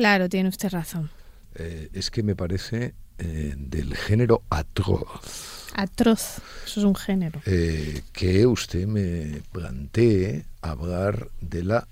[0.00, 1.10] Claro, tiene usted razón.
[1.60, 5.68] Eh, es que me parece eh, del género atroz.
[5.74, 7.40] Atroz, eso es un género.
[7.44, 11.86] Eh, que usted me plantee hablar de la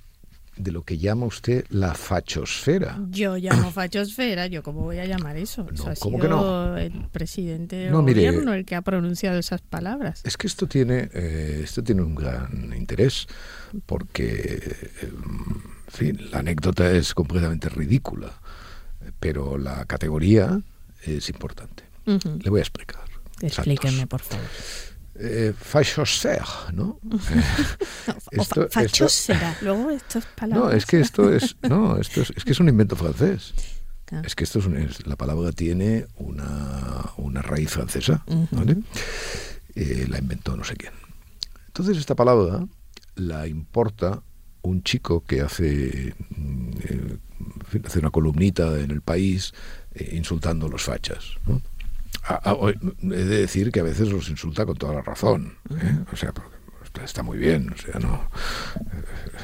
[0.58, 2.98] de lo que llama usted la fachosfera.
[3.10, 5.64] Yo llamo fachosfera, yo cómo voy a llamar eso.
[5.64, 6.76] No, eso ha ¿cómo sido que no?
[6.76, 10.20] el presidente del No, mire, gobierno el que ha pronunciado esas palabras.
[10.24, 13.26] Es que esto tiene, eh, esto tiene un gran interés,
[13.86, 14.60] porque,
[15.02, 18.32] eh, en fin, la anécdota es completamente ridícula,
[19.20, 20.60] pero la categoría
[21.04, 21.84] es importante.
[22.06, 22.38] Ujú.
[22.42, 23.04] Le voy a explicar.
[23.40, 24.44] Explíqueme, por favor.
[25.20, 27.00] Eh, fachosfera, ¿no?
[28.30, 29.56] Esto- fachosfera.
[29.62, 30.70] Luego estas palabras.
[30.70, 33.54] No, es que esto es, no, esto es, es que es un invento francés.
[34.04, 34.26] Claro.
[34.26, 38.48] Es que esto es, un- es- la palabra tiene una, una raíz francesa, Ujú.
[38.52, 38.76] ¿vale?
[39.74, 40.92] Eh, la inventó no sé quién.
[41.66, 42.66] Entonces esta palabra
[43.16, 44.22] la importa
[44.62, 47.16] un chico que hace, mm, eh,
[47.84, 49.52] hace una columnita en el país
[49.94, 51.36] eh, insultando a los fachas.
[51.46, 51.62] ¿no?
[52.24, 55.54] A- a- he de decir que a veces los insulta con toda la razón.
[55.70, 55.98] ¿eh?
[56.12, 56.56] O sea, porque
[57.04, 57.70] está- muy bien.
[57.72, 58.28] O sea, no.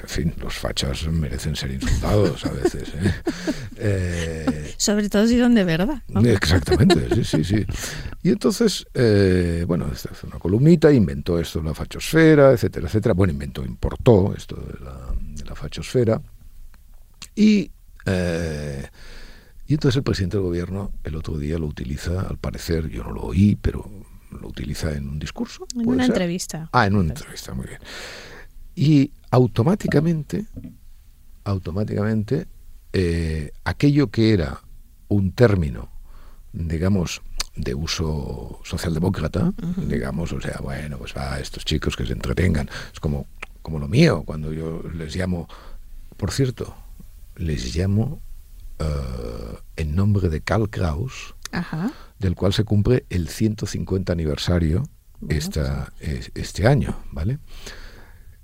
[0.02, 2.88] En fin, los fachas merecen ser insultados a veces.
[2.94, 3.14] ¿eh?
[3.76, 6.02] Eh, Sobre todo si son de verdad.
[6.08, 6.20] ¿no?
[6.24, 7.66] Exactamente, sí, sí, sí.
[8.22, 13.14] Y entonces, eh, bueno, esta fue una columnita, inventó esto de la fachosfera, etcétera, etcétera.
[13.14, 16.22] Bueno, inventó, importó esto de la, de la fachosfera.
[17.34, 17.70] Y,
[18.06, 18.86] eh,
[19.66, 23.10] y entonces el presidente del gobierno el otro día lo utiliza, al parecer, yo no
[23.12, 23.90] lo oí, pero
[24.40, 25.66] lo utiliza en un discurso.
[25.74, 26.14] En ¿puede una ser?
[26.14, 26.68] entrevista.
[26.72, 27.80] Ah, en una entrevista, muy bien.
[28.74, 30.46] Y automáticamente,
[31.44, 32.46] automáticamente,
[32.92, 34.60] eh, aquello que era
[35.08, 35.90] un término,
[36.52, 37.22] digamos,
[37.56, 42.98] de uso socialdemócrata, digamos, o sea, bueno, pues va, estos chicos que se entretengan, es
[42.98, 43.26] como,
[43.62, 45.48] como lo mío, cuando yo les llamo,
[46.16, 46.74] por cierto,
[47.36, 48.20] les llamo
[48.80, 51.90] eh, en nombre de Karl Kraus, Ajá.
[52.18, 54.82] del cual se cumple el 150 aniversario
[55.20, 57.38] Bueno, esta, es- este año, ¿vale?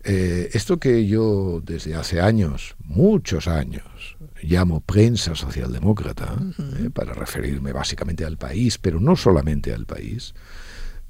[0.03, 6.37] Eh, esto que yo desde hace años, muchos años, llamo prensa socialdemócrata,
[6.78, 10.32] eh, para referirme básicamente al país, pero no solamente al país,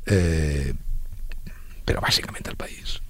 [0.06, 0.74] eh,
[1.84, 3.00] pero básicamente al país.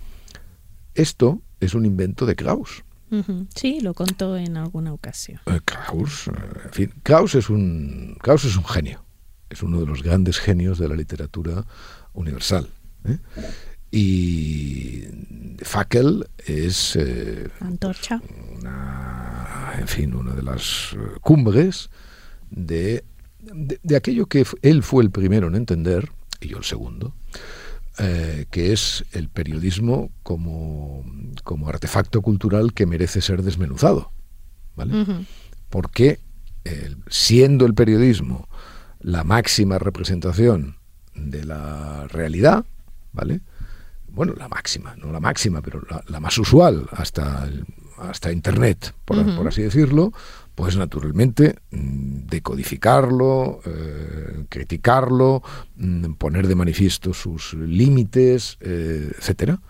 [0.95, 2.85] Esto es un invento de Kraus.
[3.11, 3.47] Ujú.
[3.55, 5.41] Sí, lo contó en alguna ocasión.
[5.47, 6.33] Eh, Kraus, eh,
[6.67, 9.05] en fin, Kraus es un Kraus es un genio,
[9.49, 11.65] es uno de los grandes genios de la literatura
[12.13, 12.69] universal.
[13.05, 13.19] ¿eh?
[13.91, 15.05] Y
[15.63, 18.21] Fackel es eh, Antorcha.
[18.59, 21.91] una, en fin, una de las eh, cumbres
[22.51, 23.05] de,
[23.41, 26.11] de, de aquello que él fue el primero en entender,
[26.41, 27.15] y yo el segundo,
[27.99, 31.05] eh, que es el periodismo como,
[31.43, 34.13] como artefacto cultural que merece ser desmenuzado.
[34.77, 35.03] ¿vale?
[35.03, 35.25] Ujú.
[35.69, 36.21] Porque
[36.65, 38.49] eh, siendo el periodismo
[39.01, 40.77] la máxima representación
[41.15, 42.65] de la realidad,
[43.13, 43.41] ¿vale?
[44.09, 47.49] Bueno, la máxima, no la máxima, pero la, la más usual hasta,
[47.99, 50.13] hasta Internet, por así decirlo,
[50.55, 55.43] pues naturalmente mm, decodificarlo, eh, criticarlo,
[55.77, 59.61] mm, poner de manifiesto sus límites, eh, etcétera,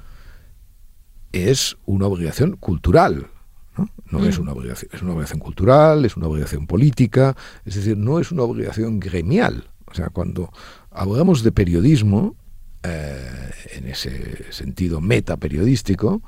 [1.32, 3.28] es una obligación cultural.
[3.76, 4.42] No, no es Mm.
[4.42, 8.42] una obligación, es una obligación cultural, es una obligación política, es decir, no es una
[8.42, 9.68] obligación gremial.
[9.86, 10.52] O sea, cuando
[10.90, 12.36] hablamos de periodismo,
[12.82, 16.22] eh, en ese sentido metaperiodístico,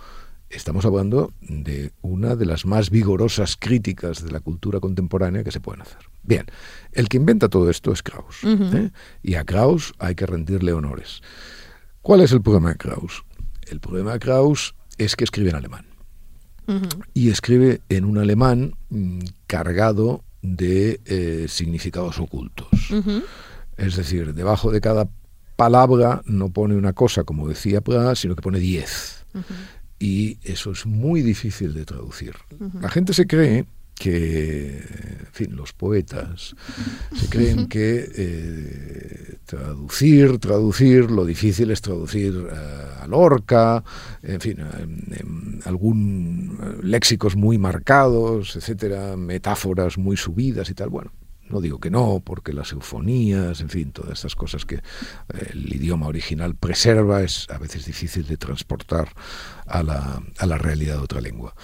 [0.51, 5.61] estamos hablando de una de las más vigorosas críticas de la cultura contemporánea que se
[5.61, 5.99] pueden hacer.
[6.23, 6.47] Bien,
[6.93, 8.45] el que inventa todo esto es Krauss.
[8.45, 8.91] ¿eh?
[9.23, 11.23] Y a Krauss hay que rendirle honores.
[12.03, 13.25] ¿Cuál es el problema de Krauss?
[13.63, 15.87] El problema de Krauss es que escribe en alemán.
[17.15, 22.69] Y escribe en un alemán mm, cargado de eh, significados ocultos.
[23.77, 25.09] Es decir, debajo de cada
[25.57, 29.25] palabra no pone una cosa, como decía Prat, sino que pone diez.
[29.99, 32.35] Y eso es muy difícil de traducir.
[32.81, 36.55] La gente se cree que, en fin, los poetas
[37.15, 43.85] se creen que eh, traducir, traducir, lo difícil es traducir eh, a Lorca,
[44.23, 50.89] en fin, em, algún eh, léxicos muy marcados, etcétera, metáforas muy subidas y tal.
[50.89, 51.13] Bueno,
[51.51, 54.81] No digo que no, porque las eufonías, en fin, todas estas cosas que
[55.53, 59.09] el idioma original preserva es a veces difícil de transportar
[59.67, 61.55] a la, a la realidad de otra lengua.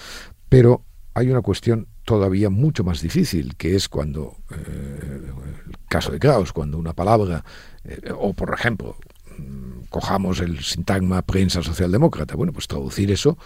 [0.47, 0.83] Pero
[1.15, 5.21] hay una cuestión todavía mucho más difícil, que es cuando, eh,
[5.67, 7.45] el caso de Krauss, cuando una palabra,
[7.83, 8.95] eh, o por ejemplo,
[9.37, 13.37] mm, cojamos el sintagma prensa socialdemócrata, bueno, pues traducir eso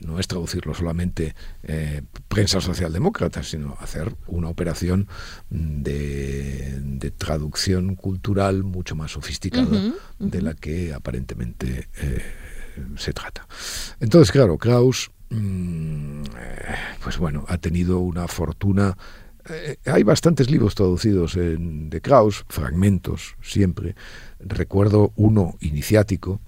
[0.00, 1.34] no es traducirlo solamente
[1.64, 5.06] eh, prensa socialdemócrata, sino hacer una operación
[5.50, 12.22] de, de traducción cultural mucho más sofisticada de la que aparentemente eh,
[12.96, 13.46] se trata.
[14.00, 15.10] Entonces, claro, Krauss,
[17.02, 18.96] pues bueno, ha tenido una fortuna.
[19.50, 23.94] eh, hay bastantes libros traducidos en- de Krauss, fragmentos siempre.
[24.40, 26.38] Recuerdo uno iniciático,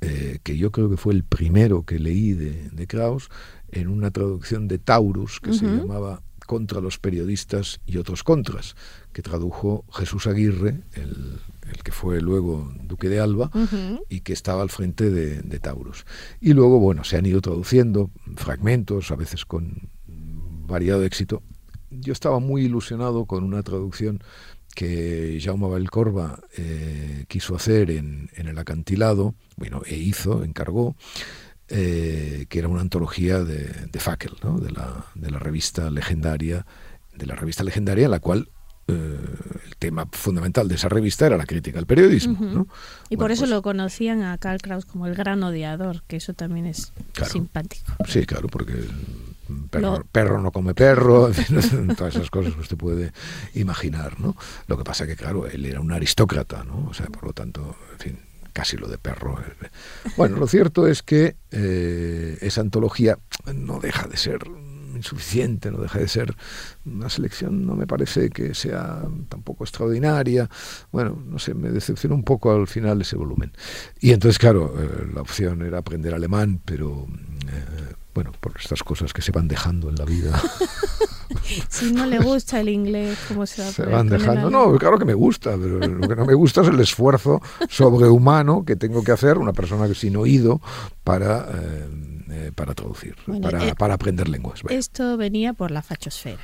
[0.00, 3.28] eh, que yo creo que fue el primero que leí de, de Krauss,
[3.70, 8.76] en una traducción de Taurus, que se llamaba Contra los periodistas y otros contras,
[9.12, 13.50] que tradujo Jesús Aguirre, el, el que fue luego duque de Alba,
[14.10, 16.04] y que estaba al frente de, de Taurus.
[16.40, 21.42] Y luego, bueno, se han ido traduciendo fragmentos, a veces con variado éxito.
[21.90, 24.22] Yo estaba muy ilusionado con una traducción
[24.74, 30.96] que Jaume Valcorba eh, quiso hacer en, en el acantilado, bueno, e hizo, encargó,
[31.68, 34.58] eh, que era una antología de, de Fackel, ¿no?
[34.58, 36.66] de, la, de la revista legendaria,
[37.16, 38.48] de la revista legendaria en la cual
[38.86, 39.18] eh,
[39.66, 42.34] el tema fundamental de esa revista era la crítica al periodismo.
[42.34, 42.44] Ujú.
[42.44, 42.68] ¿no?
[43.08, 46.16] Y por Bueno, eso pues- lo conocían a Karl Kraus como el gran odiador, que
[46.16, 47.32] eso también es Claro.
[47.32, 47.92] simpático.
[48.06, 48.74] Sí, claro, porque
[49.70, 51.30] perro, Lo- perro no come perro,
[51.96, 53.12] todas esas cosas que usted puede
[53.54, 54.36] imaginar, ¿no?
[54.66, 56.86] Lo que pasa que, claro, él era un aristócrata, ¿no?
[56.88, 58.18] O sea, por lo tanto, en fin,
[58.54, 59.38] casi lo de perro.
[60.16, 63.18] Bueno, lo cierto es que eh, esa antología
[63.52, 64.38] no deja de ser
[64.94, 66.34] insuficiente, no deja de ser
[66.86, 70.48] una selección, no me parece que sea tampoco extraordinaria.
[70.92, 73.52] Bueno, no sé, me decepcionó un poco al final ese volumen.
[74.00, 77.06] Y entonces, claro, eh, la opción era aprender alemán, pero
[77.48, 80.40] eh, bueno, por estas cosas que se van dejando en la vida,
[81.68, 84.50] Si no le gusta el inglés, ¿cómo se va a se van dejando.
[84.50, 88.64] No, claro que me gusta, pero lo que no me gusta es el esfuerzo sobrehumano
[88.64, 90.60] que tengo que hacer una persona que sin oído
[91.02, 91.88] para, eh,
[92.30, 94.60] eh, para traducir, Bueno, para, eh, para aprender lenguas.
[94.68, 96.40] Esto venía por la fachosfera.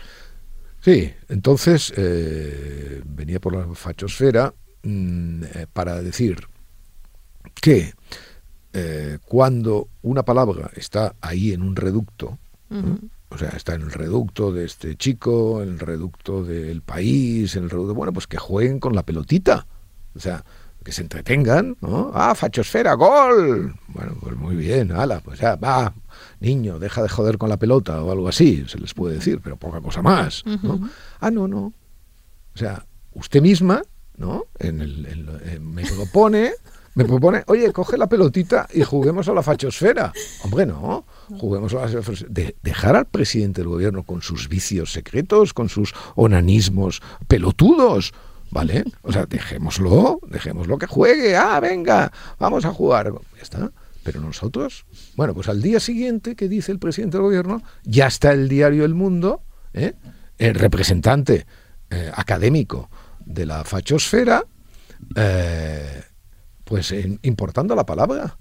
[0.81, 6.47] Sí, entonces eh, venía por la fachosfera mm, para decir
[7.61, 7.93] que
[8.73, 12.39] eh, cuando una palabra está ahí en un reducto,
[13.31, 17.65] o sea, está en el reducto de este chico, en el reducto del país, en
[17.65, 19.67] el reducto, bueno, pues que jueguen con la pelotita,
[20.15, 20.45] o sea,
[20.85, 22.11] que se entretengan, ¿no?
[22.15, 23.75] Ah, fachosfera, gol.
[23.89, 25.93] Bueno, pues muy bien, ala, pues ya, va,
[26.41, 29.57] niño, deja de joder con la pelota o algo así, se les puede decir, pero
[29.57, 30.89] poca cosa más, ¿no?
[31.21, 31.73] Ah, no, no.
[32.55, 33.83] O sea, usted misma,
[34.17, 34.45] ¿no?
[34.59, 36.53] En el, en lo- en- me propone,
[36.95, 40.13] me propone, oye, coge la pelotita y juguemos a la fachosfera.
[40.43, 41.07] Hombre, no,
[41.39, 42.29] juguemos a la fachosfera.
[42.31, 48.13] De- dejar al presidente del gobierno con sus vicios secretos, con sus onanismos pelotudos.
[48.53, 48.83] ¿Vale?
[49.03, 51.37] O sea, dejémoslo, dejémoslo que juegue.
[51.37, 52.11] Ah, venga,
[52.41, 53.13] vamos a jugar.
[53.37, 53.71] Ya está.
[54.03, 58.33] Pero nosotros, bueno, pues al día siguiente que dice el presidente del gobierno, ya está
[58.33, 59.93] el diario El Mundo, ¿eh?
[60.39, 61.47] el representante
[61.91, 62.91] eh, académico
[63.25, 64.45] de la fachosfera,
[65.15, 66.03] eh,
[66.71, 68.37] pues en- importando la palabra.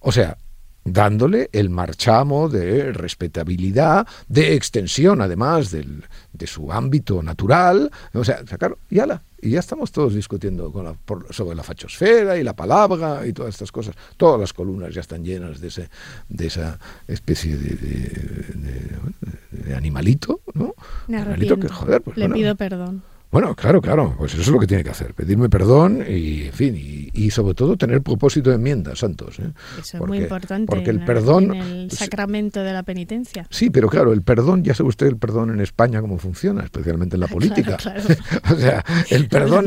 [0.00, 0.38] O sea,
[0.84, 7.90] dándole el marchamo de respetabilidad, de extensión además del, de su ámbito natural.
[8.14, 11.62] O sea, sacar, y ala, y ya estamos todos discutiendo con la- por- sobre la
[11.64, 13.94] fachosfera y la palabra y todas estas cosas.
[14.16, 15.90] Todas las columnas ya están llenas de, ese,
[16.28, 16.78] de esa
[17.08, 20.74] especie de, de- animalito, ¿no?
[21.08, 22.34] Me Animalito que, joder, pues Le bueno.
[22.36, 23.02] pido perdón.
[23.30, 26.52] Bueno, claro, claro, pues eso es lo que tiene que hacer, pedirme perdón y, en
[26.52, 29.38] fin, y, y sobre todo tener propósito de enmienda, santos.
[29.40, 29.50] ¿eh?
[29.80, 31.54] Eso es muy importante Porque el en, perdón...
[31.54, 33.46] en el sacramento de la penitencia.
[33.50, 37.16] Sí, pero claro, el perdón, ya sabe usted el perdón en España cómo funciona, especialmente
[37.16, 37.76] en la Ah, política.
[37.76, 38.00] claro,
[38.52, 39.66] o sea, el perdón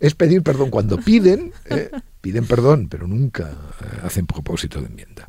[0.00, 1.90] es pedir perdón cuando piden, ¿eh?
[2.22, 5.28] piden perdón, pero nunca eh, hacen propósito de enmienda.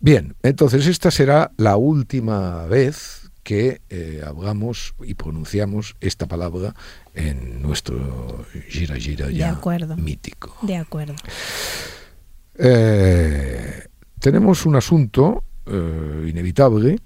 [0.00, 6.74] Bien, entonces esta será la última vez que eh, hablamos y pronunciamos esta palabra
[7.14, 9.96] en nuestro gira gira De ya acuerdo.
[9.96, 10.54] mítico.
[10.62, 11.14] De acuerdo.
[12.56, 13.86] Eh,
[14.18, 16.98] tenemos un asunto eh, inevitable.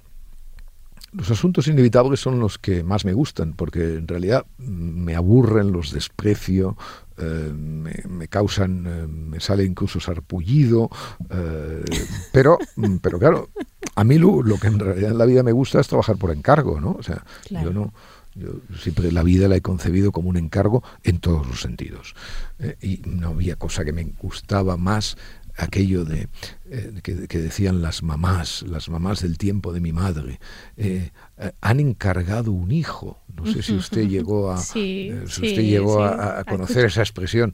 [1.13, 5.71] Los asuntos inevitables son los que más me gustan, porque en realidad mm, me aburren,
[5.71, 6.77] los desprecio,
[7.19, 10.91] eh, me, me causan, eh, me sale incluso sarpullido,
[11.31, 11.85] eh,
[12.33, 13.51] pero, mm, pero claro,
[13.95, 16.31] a mí lo, lo que en realidad en la vida me gusta es trabajar por
[16.33, 16.93] encargo, ¿no?
[16.99, 17.67] O sea, Claro.
[17.67, 17.93] yo no,
[18.37, 22.17] Yo siempre la vida la he concebido como un encargo en todos los sentidos.
[22.59, 25.17] Eh, y no había cosa que me gustaba más
[25.57, 26.27] aquello de
[26.69, 30.41] eh, que, decían las mamás, las mamás del tiempo de mi madre,
[30.77, 31.13] eh,
[31.61, 33.23] han encargado un hijo.
[33.37, 37.53] No sé si usted llegó a, si usted llegó a, conocer esa expresión.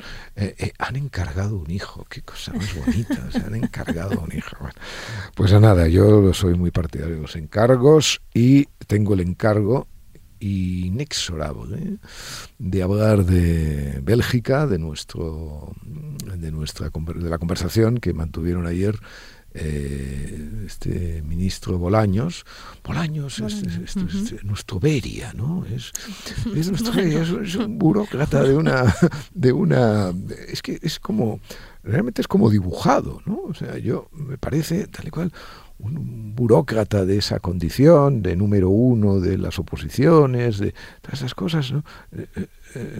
[0.78, 2.06] han encargado un hijo.
[2.08, 3.30] Qué cosa más bonita.
[3.30, 4.56] se han encargado un hijo.
[5.34, 9.86] pues a nada, yo soy muy partidario de los encargos y tengo el encargo
[10.40, 11.98] inexorable
[12.58, 15.72] de hablar de Bélgica, de nuestro
[16.24, 18.98] de nuestra de la conversación que mantuvieron ayer
[19.54, 22.44] eh, este ministro Bolaños.
[22.84, 25.64] Bolaños, es, nuestro Beria, ¿no?
[25.66, 25.92] Es,
[26.54, 28.94] es, un burócrata de una
[29.34, 30.14] de una
[30.48, 31.40] es que es como
[31.82, 33.40] realmente es como dibujado, ¿no?
[33.48, 35.32] O sea, yo me parece tal y cual
[35.78, 41.72] un burócrata de esa condición, de número uno de las oposiciones, de todas esas cosas,
[41.72, 41.84] ¿no?
[42.12, 42.46] Eh, eh,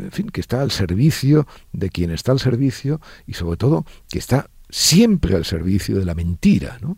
[0.04, 4.18] en fin, que está al servicio de quien está al servicio y sobre todo que
[4.18, 6.96] está siempre al servicio de la mentira, ¿no?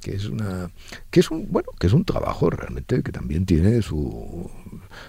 [0.00, 0.70] Que es una
[1.10, 4.50] que es un bueno, que es un trabajo realmente que también tiene su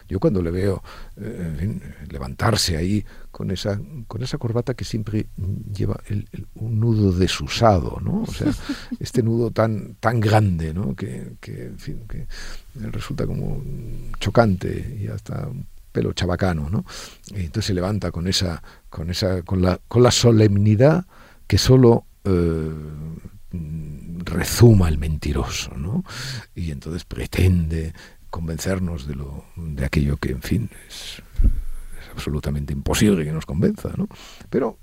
[0.08, 0.84] yo cuando le veo
[2.10, 5.28] levantarse ahí con esa con esa corbata que siempre
[5.74, 6.02] lleva
[6.56, 8.24] un nudo desusado, ¿no?
[8.24, 8.54] O sea,
[9.00, 10.96] este nudo tan tan grande, ¿no?
[10.96, 12.28] Que, que en fin, que
[12.76, 13.64] resulta como
[14.20, 16.86] chocante y hasta un pelo chabacano, ¿no?
[17.28, 21.06] Y entonces se levanta con esa con esa con la con la solemnidad
[21.54, 22.72] que solo eh,
[24.26, 26.04] rezuma el mentiroso, ¿no?
[26.56, 27.94] Y entonces pretende
[28.32, 31.22] convencernos de lo de aquello que, en fin, es,
[32.12, 34.08] absolutamente imposible que nos convenza, ¿no?
[34.50, 34.80] Pero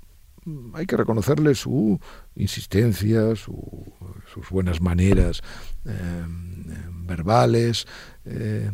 [0.73, 1.99] hay que reconocerle su
[2.35, 5.41] insistencia, sus buenas maneras
[5.83, 6.25] eh,
[7.05, 7.85] verbales.
[8.23, 8.71] Eh,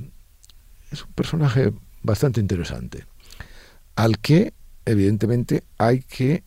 [0.92, 1.74] es un personaje
[2.04, 3.06] bastante interesante,
[3.96, 4.54] al que
[4.86, 6.44] evidentemente hay que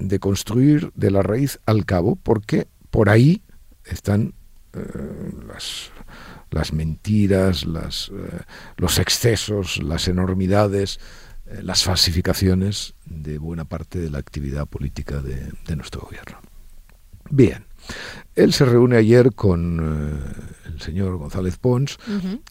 [0.00, 3.42] de construir de la raíz al cabo, porque por ahí
[3.84, 4.34] están
[4.72, 5.90] eh, las,
[6.50, 8.40] las, mentiras, las, eh,
[8.76, 10.98] los excesos, las enormidades,
[11.46, 16.38] eh, las falsificaciones de buena parte de la actividad política de, nuestro gobierno.
[17.30, 17.64] Bien,
[18.34, 19.78] él se reúne ayer con
[20.66, 21.96] el señor González Pons,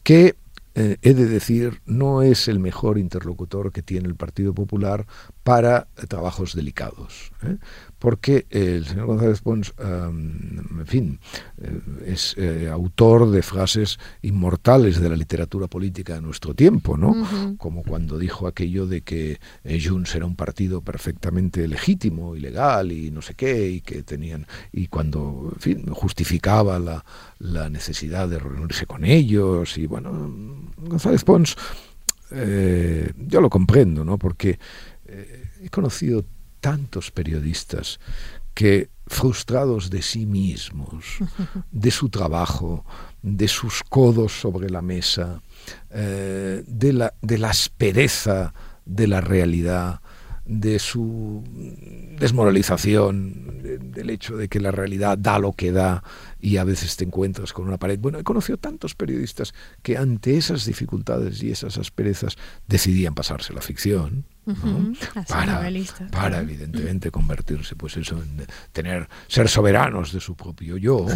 [0.02, 0.36] que
[0.74, 5.06] he de decir, no es el mejor interlocutor que tiene el Partido Popular
[5.42, 7.32] para trabajos delicados.
[7.42, 7.56] ¿eh?
[8.00, 11.20] Porque el señor González Pons, en fin,
[11.58, 17.56] eh, es eh, autor de frases inmortales de la literatura política de nuestro tiempo, ¿no?
[17.58, 23.10] Como cuando dijo aquello de que Junts era un partido perfectamente legítimo y legal y
[23.10, 27.04] no sé qué, y que tenían, y cuando, en fin, justificaba la,
[27.38, 30.34] la necesidad de reunirse con ellos, y bueno,
[30.78, 31.54] González Pons,
[32.30, 34.16] yo lo comprendo, ¿no?
[34.16, 34.58] Porque
[35.06, 36.24] he conocido
[36.60, 38.00] tantos periodistas
[38.54, 41.04] que frustrados de sí mismos,
[41.70, 42.84] de su trabajo,
[43.22, 45.42] de sus codos sobre la mesa,
[45.90, 50.00] eh, de, la, de la aspereza de la realidad,
[50.44, 51.44] de su
[52.18, 53.60] desmoralización,
[53.92, 56.02] del hecho de que la realidad da lo que da
[56.40, 57.98] y a veces te encuentras con una pared.
[58.00, 62.36] Bueno, he conocido tantos periodistas que ante esas dificultades y esas asperezas
[62.66, 64.24] decidían pasarse la ficción
[65.28, 65.60] para,
[66.10, 71.06] para evidentemente convertirse pues eso en tener ser soberanos de su propio yo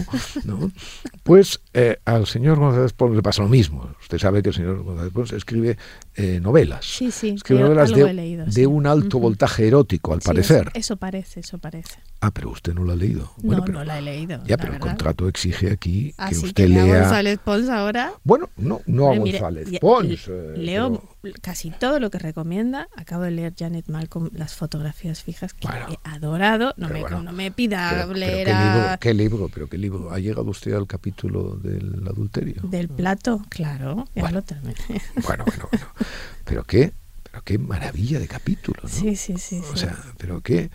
[0.44, 0.70] ¿no?
[1.22, 3.90] pues eh, al señor González Pons le pasa lo mismo.
[4.00, 5.76] Usted sabe que el señor González Pons escribe
[6.14, 6.84] eh, novelas.
[6.84, 10.70] Sí, sí, escribe novelas de, un alto voltaje erótico al parecer.
[10.74, 11.98] eso, parece eso parece.
[12.20, 13.32] Ah pero usted no lo ha leído.
[13.42, 17.00] No no la he leído ya pero el contrato exige aquí que usted lea a
[17.00, 18.12] González Pons ahora.
[18.22, 21.02] Bueno no no a González Pons eh, leo
[21.40, 22.88] casi todo lo que recomienda.
[22.96, 26.74] Acabo de leer Janet Malcolm las fotografías fijas que he adorado.
[26.76, 28.48] No me, no me pida leer
[29.00, 30.12] ¿qué libro, Pero qué libro.
[30.12, 32.62] ¿Ha llegado usted al capítulo del adulterio?
[32.62, 34.06] Del plato, claro.
[34.14, 34.74] Ya bueno, lo terminé.
[35.24, 35.86] Bueno, bueno, bueno.
[36.44, 36.92] ¿Pero qué?
[37.24, 38.88] Pero qué maravilla de capítulo, ¿no?
[38.88, 39.60] Sí, sí, sí.
[39.72, 40.70] O sea, pero qué...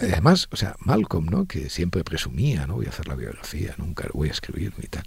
[0.00, 1.46] Además, o sea, Malcolm, ¿no?
[1.46, 4.88] Que siempre presumía, no voy a hacer la biografía, nunca lo voy a escribir ni
[4.88, 5.04] tal.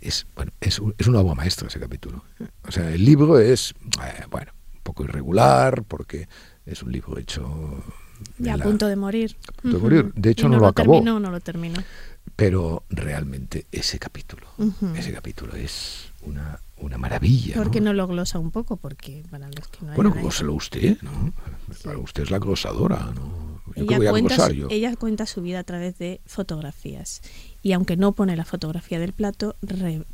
[0.00, 2.22] Es, bueno, es, es una obra maestra ese capítulo.
[2.68, 6.28] O sea, el libro es, eh, bueno, un poco irregular, porque
[6.66, 7.82] es un libro hecho...
[8.38, 9.36] Ya a punto de morir.
[9.62, 10.12] De morir.
[10.14, 10.94] De hecho, no, lo, acabó.
[10.94, 11.82] Terminó, no lo terminó.
[12.36, 14.46] Pero realmente ese capítulo,
[14.96, 17.54] ese capítulo es una, una maravilla.
[17.54, 17.92] ¿Por qué ¿no?
[17.92, 18.76] lo glosa un poco?
[18.76, 21.32] Porque para los que no Bueno, glóselo usted, ¿no?
[21.84, 23.48] Para usted es la glosadora, ¿no?
[23.76, 27.22] ella, cuenta, ella cuenta su vida a través de fotografías.
[27.62, 29.56] Y aunque no pone la fotografía del plato,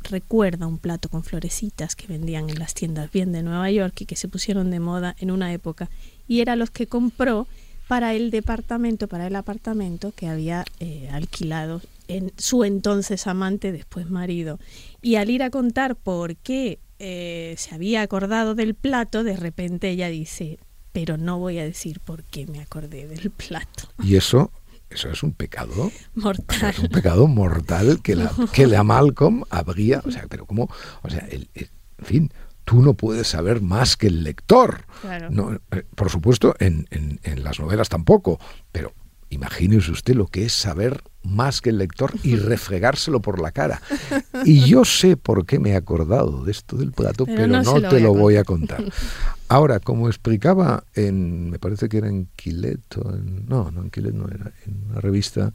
[0.03, 4.05] recuerda un plato con florecitas que vendían en las tiendas bien de Nueva York y
[4.05, 5.89] que se pusieron de moda en una época.
[6.27, 7.47] Y era los que compró
[7.87, 14.09] para el departamento, para el apartamento que había eh, alquilado en su entonces amante, después
[14.09, 14.59] marido.
[15.01, 19.89] Y al ir a contar por qué eh, se había acordado del plato, de repente
[19.89, 20.59] ella dice,
[20.91, 23.89] pero no voy a decir por qué me acordé del plato.
[24.03, 24.51] Y eso,
[24.89, 26.69] eso es un pecado mortal.
[26.71, 30.69] es un pecado mortal que la, que la Malcolm habría, o sea, pero como,
[31.03, 32.31] o sea, el, en fin,
[32.65, 34.85] tú no puedes saber más que el lector.
[35.29, 38.39] No, eh, por supuesto, en, en, en las novelas tampoco,
[38.71, 38.93] pero
[39.29, 43.81] Imagínese usted lo que es saber más que el lector y refregárselo por la cara.
[44.45, 47.99] Y yo sé por qué me he acordado de esto del plato, pero, no, te
[47.99, 48.83] lo voy a contar.
[49.49, 52.79] Ahora, como explicaba en, me parece que era en Quilet,
[53.47, 55.51] no, no en Quilet no era, en una revista,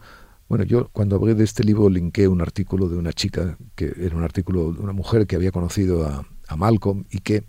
[0.48, 4.16] bueno, yo cuando hablé de este libro linké un artículo de una chica, que era
[4.16, 7.44] un artículo de una mujer que había conocido a, a Malcolm y que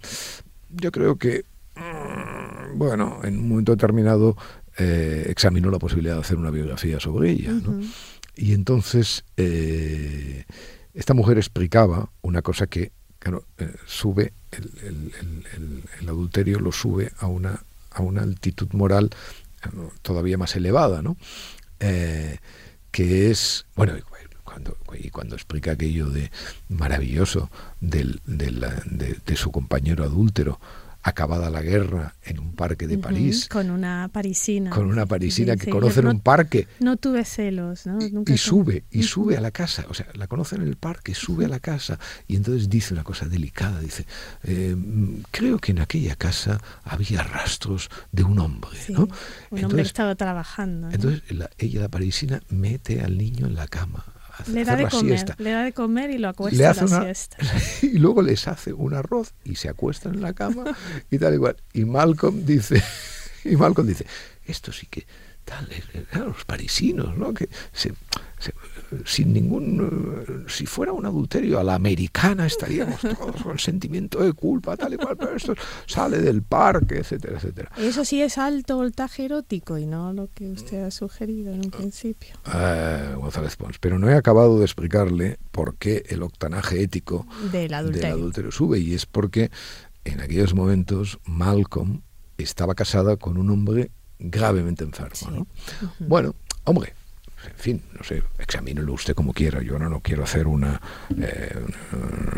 [0.69, 1.43] yo creo que,
[1.75, 4.37] mm, bueno, en un momento determinado
[4.77, 7.51] eh, examinó la posibilidad de hacer una biografía sobre ella.
[8.35, 10.45] Y entonces eh,
[10.93, 17.63] esta mujer explicaba una cosa que, claro, eh, sube, el, adulterio lo sube a una,
[17.91, 19.09] a una altitud moral
[20.01, 21.17] todavía más elevada, ¿no?
[21.79, 23.93] que es, bueno,
[24.51, 26.29] cuando, y cuando explica aquello de
[26.67, 30.59] maravilloso del, de su compañero adúltero,
[31.03, 33.47] acabada la guerra en un parque de París.
[33.49, 34.69] Con una parisina.
[34.69, 36.67] Con una parisina que conoce en un parque.
[36.79, 37.99] No tuve celos, ¿no?
[38.01, 39.85] y sube, y sube a la casa.
[39.89, 41.97] O sea, la conoce en el parque, sube a la casa.
[42.27, 44.05] Y entonces dice una cosa delicada, dice,
[44.43, 44.75] eh,
[45.31, 49.07] creo que en aquella casa había rastros de un hombre, ¿no?
[49.49, 50.89] Un hombre que estaba trabajando.
[50.91, 51.23] Entonces
[51.57, 54.05] ella, la parisina, mete al niño en la cama
[54.47, 57.37] le da de comer, le da de comer y lo acuesta a la siesta.
[57.81, 60.65] Y luego les hace un arroz y se acuestan en la cama
[61.09, 61.57] y tal igual.
[61.73, 62.81] Y Malcolm dice,
[63.43, 64.05] y Malcolm dice,
[64.45, 65.05] esto sí que
[65.45, 65.67] tal,
[66.13, 67.33] los parisinos, ¿no?
[67.33, 67.93] Que se,
[69.05, 74.75] sin ningún si fuera un adulterio a la americana estaríamos todos con sentimiento de culpa
[74.75, 77.71] tal y cual pero esto sale del parque etcétera etcétera.
[77.77, 81.71] Eso sí es alto voltaje erótico y no lo que usted ha sugerido en un
[81.71, 82.35] principio.
[82.53, 87.73] Eh, González Pons pero no he acabado de explicarle por qué el octanaje ético del
[87.73, 89.51] adulterio, sube y es porque
[90.03, 92.01] en aquellos momentos Malcolm
[92.37, 95.47] estaba casada con un hombre gravemente enfermo ¿no?
[95.99, 96.93] bueno hombre
[97.45, 99.61] en fin, no sé, examínelo usted como quiera.
[99.61, 100.79] Yo no, no quiero hacer una,
[101.17, 101.65] eh,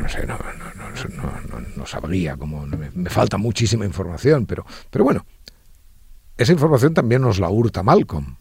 [0.01, 5.25] no sé, no, no, no, sabría, como me, falta muchísima información, pero, pero bueno,
[6.35, 8.35] esa información también nos la hurta Malcolm.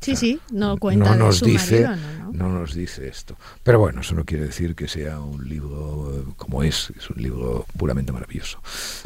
[0.00, 2.32] Sí, sí, no cuenta nos su dice, ¿no?
[2.32, 2.48] ¿no?
[2.60, 3.36] nos dice esto.
[3.64, 7.66] Pero bueno, eso no quiere decir que sea un libro como es, es un libro
[7.76, 8.60] puramente maravilloso.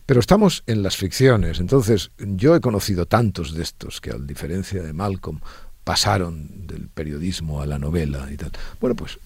[0.04, 4.82] Pero estamos en las ficciones, entonces yo he conocido tantos de estos que a diferencia
[4.82, 5.40] de Malcolm
[5.86, 8.50] pasaron del periodismo a la novela y tal.
[8.80, 9.20] Bueno, pues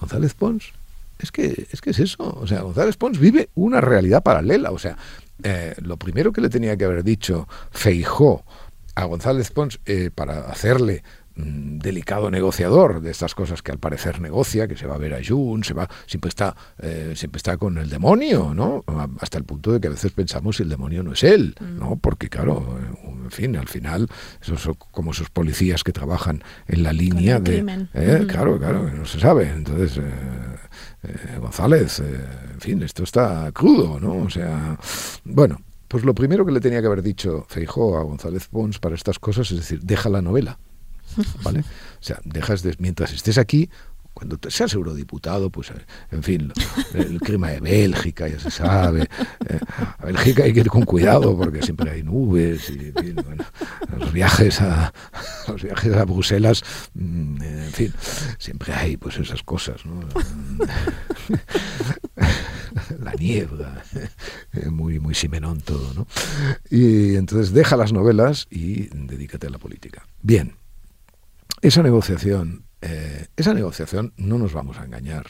[0.00, 0.72] González Pons
[1.18, 4.78] es que es que es eso, o sea, González Pons vive una realidad paralela, o
[4.78, 4.96] sea,
[5.42, 8.44] eh, lo primero que le tenía que haber dicho Feijó
[8.94, 11.02] a González Pons eh, para hacerle
[11.36, 15.18] delicado negociador de estas cosas que al parecer negocia, que se va a ver a
[15.26, 18.84] Jun, se va, siempre está, eh, siempre está con el demonio, ¿no?
[19.20, 21.96] Hasta el punto de que a veces pensamos si el demonio no es él, ¿no?
[21.96, 21.98] Mm.
[21.98, 22.78] Porque claro,
[23.22, 24.08] en fin, al final,
[24.40, 27.58] esos son como esos policías que trabajan en la línea de,
[27.92, 28.24] ¿eh?
[28.26, 29.50] claro, claro, no se sabe.
[29.50, 34.24] Entonces, eh, González, en fin, esto está crudo, ¿no?
[34.24, 34.78] O sea,
[35.24, 35.60] bueno.
[35.88, 39.20] Pues lo primero que le tenía que haber dicho Feijó a González Pons para estas
[39.20, 40.58] cosas es decir, deja la novela.
[41.42, 41.60] ¿vale?
[41.60, 41.64] O
[42.00, 43.70] sea, dejas de, mientras estés aquí,
[44.16, 45.70] cuando seas eurodiputado, pues,
[46.10, 46.50] en fin,
[46.94, 49.02] el clima de Bélgica, ya se sabe.
[49.02, 49.58] Eh,
[49.98, 52.94] a Bélgica hay que ir con cuidado porque siempre hay nubes y,
[53.98, 54.94] los viajes a
[55.48, 57.92] los viajes a Bruselas, mm, en fin,
[58.38, 60.00] siempre hay pues esas cosas, ¿no?
[63.00, 63.82] La niebla,
[64.54, 66.06] eh, muy, muy simenón todo, ¿no?
[66.70, 70.06] Y entonces deja las novelas y dedícate a la política.
[70.22, 70.54] Bien.
[71.66, 75.26] Esa negociación, eh, esa negociación no nos vamos a engañar,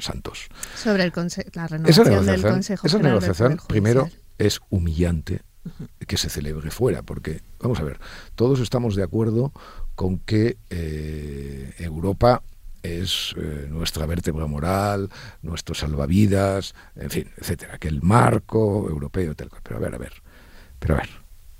[0.00, 0.48] Santos.
[0.74, 1.12] Sobre el
[1.52, 5.42] la renovación del Consejo Esa negociación, primero, es humillante
[6.08, 8.00] que se celebre fuera, porque, vamos a ver,
[8.34, 9.52] todos estamos de acuerdo
[9.94, 12.42] con que eh, Europa
[12.82, 15.08] es eh, nuestra vértebra moral,
[15.42, 20.14] nuestro salvavidas, en fin, etcétera, que el marco europeo, tal, pero a ver, a ver,
[20.80, 21.10] pero a ver,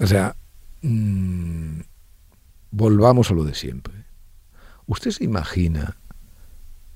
[0.01, 0.35] o sea,
[0.83, 1.79] mm,
[2.73, 4.06] volvamos a lo de siempre.
[4.87, 5.97] ¿Usted se imagina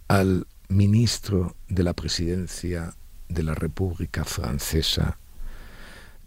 [0.08, 2.94] al ministro de la presidencia
[3.28, 5.18] de la República Francesa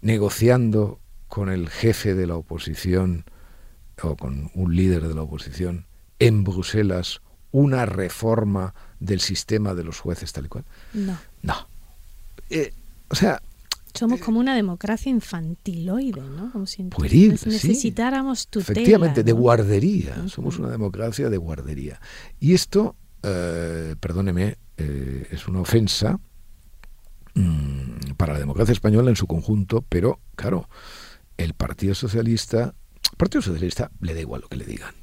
[0.00, 3.24] negociando con el jefe de la oposición
[4.02, 5.86] o con un líder de la oposición
[6.18, 10.64] en Bruselas una reforma del sistema de los jueces tal y cual?
[10.92, 11.18] No.
[11.42, 11.68] No.
[12.50, 12.74] Eh,
[13.08, 13.40] o sea,
[13.94, 16.50] somos como una democracia infantiloide, ¿no?
[16.50, 18.72] Como si pueril, necesitáramos tutela.
[18.72, 20.28] Efectivamente, de guardería.
[20.28, 22.00] Somos una democracia de guardería.
[22.40, 26.18] Y esto, eh, perdóneme, eh, es una ofensa
[27.34, 30.68] mm, para la democracia española en su conjunto, pero claro,
[31.36, 32.74] el Partido Socialista,
[33.12, 34.94] el Partido Socialista le da igual lo que le digan.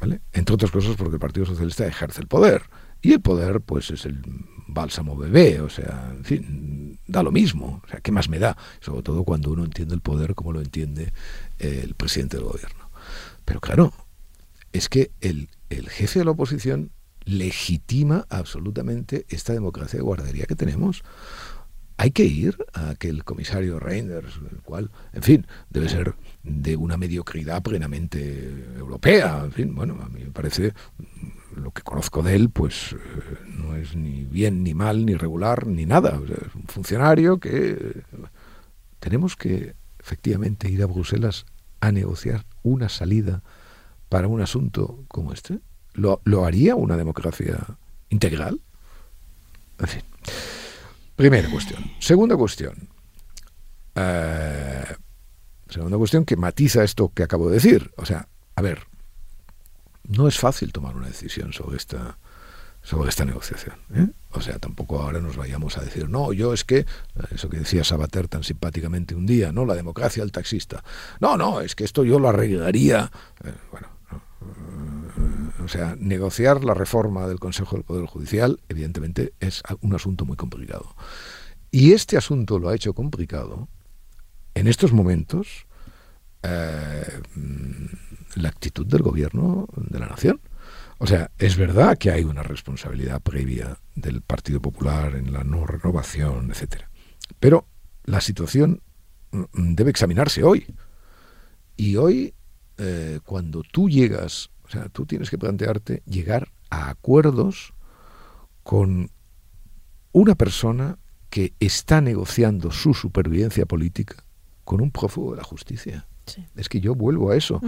[0.00, 0.20] ¿Vale?
[0.32, 2.62] Entre otras cosas porque el Partido Socialista ejerce el poder.
[3.00, 4.22] Y el poder, pues, es el
[4.68, 7.82] bálsamo bebé, o sea, en fin, da lo mismo.
[7.84, 8.56] O sea, ¿qué más me da?
[8.80, 11.12] Sobre todo cuando uno entiende el poder como lo entiende
[11.58, 12.90] el presidente del gobierno.
[13.44, 13.92] Pero claro,
[14.72, 16.90] es que el, el jefe de la oposición
[17.24, 21.02] legitima absolutamente esta democracia de guardería que tenemos.
[22.00, 26.76] Hay que ir a que el comisario Reinders, el cual, en fin, debe ser de
[26.76, 29.42] una mediocridad plenamente europea.
[29.44, 30.74] En fin, bueno, a mí me parece
[31.56, 32.96] lo que conozco de él, pues eh,
[33.78, 36.20] es ni bien, ni mal, ni regular, ni nada.
[36.28, 38.02] es un funcionario que
[39.00, 41.46] tenemos que efectivamente ir a Bruselas
[41.80, 43.42] a negociar una salida
[44.08, 45.60] para un asunto como este.
[45.94, 48.60] ¿Lo, haría una democracia integral?
[49.78, 50.02] En fin.
[51.16, 51.84] Primera cuestión.
[51.98, 52.88] Segunda cuestión.
[53.94, 54.84] Eh,
[55.68, 57.90] segunda cuestión que matiza esto que acabo de decir.
[57.96, 58.86] O sea, a ver,
[60.04, 62.18] no es fácil tomar una decisión sobre esta
[62.88, 63.76] sobre esta negociación.
[63.94, 64.06] ¿eh?
[64.30, 66.86] O sea, tampoco ahora nos vayamos a decir, no, yo es que,
[67.30, 70.82] eso que decía Sabater tan simpáticamente un día, no, la democracia del taxista.
[71.20, 73.12] No, no, es que esto yo lo arreglaría.
[73.44, 79.62] Eh, bueno, eh, o sea, negociar la reforma del Consejo del Poder Judicial, evidentemente, es
[79.82, 80.96] un asunto muy complicado.
[81.70, 83.68] Y este asunto lo ha hecho complicado
[84.54, 85.66] en estos momentos
[88.36, 90.40] la actitud del gobierno de la nación.
[90.98, 95.64] O sea, es verdad que hay una responsabilidad previa del Partido Popular en la no
[95.64, 96.90] renovación, etcétera.
[97.38, 97.66] Pero
[98.04, 98.82] la situación
[99.30, 100.66] mm, debe examinarse hoy.
[101.76, 102.34] Y hoy,
[102.78, 107.74] eh, cuando tú llegas, o sea, tú tienes que plantearte llegar a acuerdos
[108.64, 109.10] con
[110.12, 110.98] una persona
[111.30, 114.24] que está negociando su supervivencia política
[114.64, 116.06] con un prófugo de la justicia.
[116.56, 117.60] Es que yo vuelvo a eso.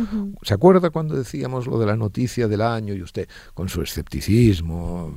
[0.42, 5.14] ¿Se acuerda cuando decíamos lo de la noticia del año y usted con su escepticismo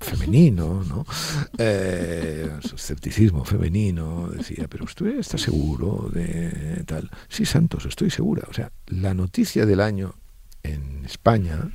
[0.00, 1.04] femenino, ¿no?
[1.60, 7.10] Eh, su escepticismo femenino decía, pero usted está seguro de tal.
[7.28, 8.44] Sí, Santos, estoy segura.
[8.48, 10.14] O sea, la noticia del año
[10.62, 11.70] en España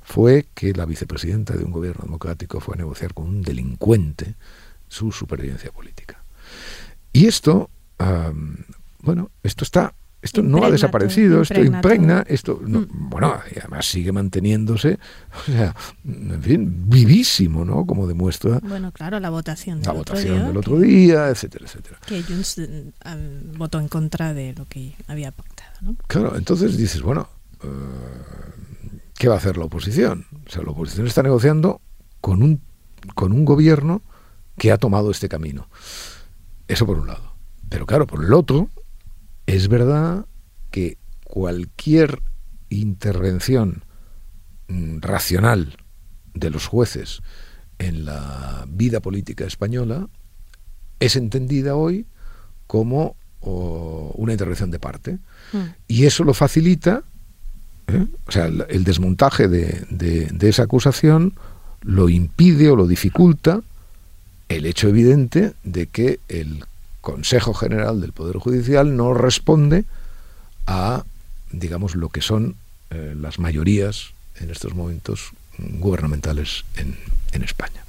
[0.00, 4.34] fue que la vicepresidenta de un gobierno democrático fue a negociar con un delincuente
[4.88, 6.22] su supervivencia política.
[7.12, 7.70] Y esto,
[9.00, 13.10] bueno, esto está esto no ha desaparecido, esto impregna, esto, mm.
[13.10, 14.98] bueno, y además sigue manteniéndose,
[15.48, 17.84] o sea, en fin, vivísimo, ¿no?
[17.84, 18.58] Como demuestra.
[18.62, 21.98] Bueno, claro, la votación del, la otro, votación día, del otro día, etcétera, etcétera.
[22.06, 22.90] Que Junts eh,
[23.58, 25.96] votó en contra de lo que había pactado, ¿no?
[26.06, 27.28] Claro, entonces dices, bueno,
[27.62, 27.66] eh,
[29.18, 30.24] ¿qué va a hacer la oposición?
[30.46, 31.82] O sea, la oposición está negociando
[32.22, 32.62] con un,
[33.14, 34.00] con un gobierno
[34.56, 35.68] que ha tomado este camino.
[36.66, 37.34] Eso por un lado.
[37.68, 38.70] Pero claro, por el otro,
[39.46, 40.26] es verdad
[40.70, 42.22] que cualquier
[42.68, 43.84] intervención
[44.68, 45.76] mm, racional
[46.34, 47.22] de los jueces
[47.78, 50.08] en la vida política española
[51.00, 52.06] es entendida hoy
[52.66, 55.18] como una intervención de parte.
[55.52, 55.58] Mm.
[55.86, 57.02] Y eso lo facilita,
[57.88, 58.06] ¿eh?
[58.26, 61.34] o sea, el, desmontaje de, esa acusación
[61.82, 63.60] lo impide o lo dificulta
[64.48, 66.64] el hecho evidente de que el
[67.04, 69.84] Consejo General del Poder Judicial no responde
[70.66, 71.04] a,
[71.52, 72.56] digamos, lo que son
[72.90, 76.96] eh, las mayorías en estos momentos gubernamentales en,
[77.42, 77.84] España.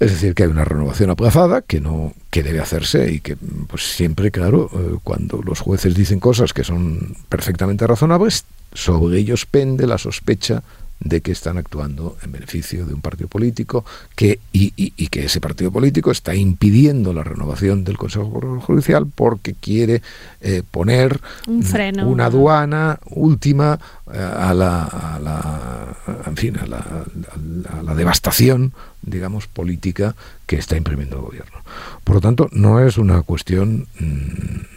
[0.00, 3.94] Es decir, que hay una renovación aplazada que no que debe hacerse y que pues
[3.94, 9.86] siempre, claro, eh, cuando los jueces dicen cosas que son perfectamente razonables, sobre ellos pende
[9.86, 10.62] la sospecha
[11.04, 13.84] de que están actuando en beneficio de un partido político
[14.14, 19.54] que, y, y, que ese partido político está impidiendo la renovación del Consejo Judicial porque
[19.54, 20.02] quiere
[20.40, 23.78] eh, poner un freno, una aduana última
[24.12, 30.14] eh, a, la, a, la, en fin, a, la, a la devastación digamos política
[30.46, 31.58] que está imprimiendo el gobierno.
[32.04, 34.71] Por lo tanto, no es una cuestión mm,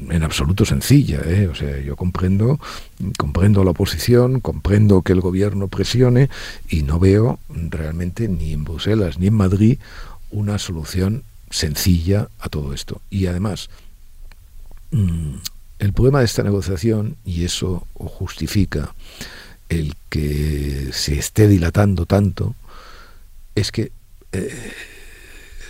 [0.00, 1.20] en absoluto sencilla.
[1.24, 1.48] ¿eh?
[1.48, 2.60] O sea, yo comprendo,
[3.18, 6.28] comprendo la oposición, comprendo que el gobierno presione
[6.68, 9.78] y no veo realmente ni en Bruselas ni en Madrid
[10.30, 13.00] una solución sencilla a todo esto.
[13.10, 13.70] Y además,
[14.90, 15.36] mm,
[15.78, 18.94] el problema de esta negociación, y eso justifica
[19.68, 22.54] el que se esté dilatando tanto,
[23.54, 23.92] es que
[24.32, 24.72] eh,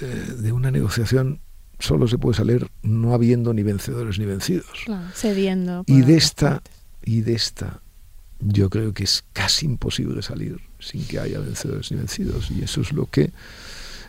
[0.00, 1.40] eh, de una negociación
[1.78, 4.84] solo se puede salir no habiendo ni vencedores ni vencidos.
[5.14, 5.84] cediendo.
[5.86, 6.62] Y de esta,
[7.04, 7.80] y de esta,
[8.40, 12.50] yo creo que es casi imposible salir sin que haya vencedores ni vencidos.
[12.50, 13.32] Y eso es lo que,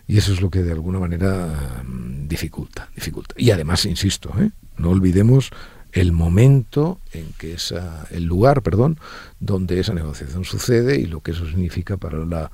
[0.08, 3.36] y eso es lo que de alguna manera mm, dificulta, dificulta.
[3.38, 4.52] Y además, insisto, ¿eh?
[4.78, 5.52] no olvidemos
[5.92, 9.00] el momento en que esa, el lugar, perdón,
[9.40, 12.52] donde esa negociación sucede y lo que eso significa para la,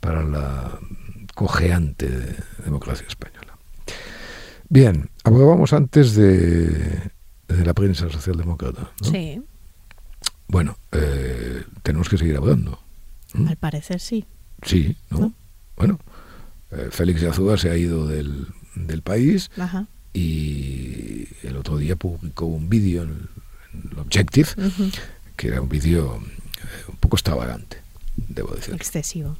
[0.00, 0.78] para la
[1.34, 3.41] cojeante democracia española.
[4.72, 7.10] Bien, hablábamos antes de,
[7.46, 8.90] la prensa socialdemócrata.
[9.02, 9.10] ¿no?
[9.10, 9.42] Sí.
[10.48, 12.80] Bueno, eh, tenemos que seguir hablando.
[13.34, 14.24] Al parecer sí.
[14.62, 15.34] Sí, ¿no?
[15.76, 16.00] Bueno,
[16.70, 19.50] eh, Félix de Azúa se ha ido del, del país
[20.14, 23.28] y el otro día publicó un vídeo en,
[23.92, 24.48] el Objective,
[25.36, 27.76] que era un vídeo eh, un poco extravagante,
[28.16, 28.72] debo decir.
[28.72, 29.36] Excesivo.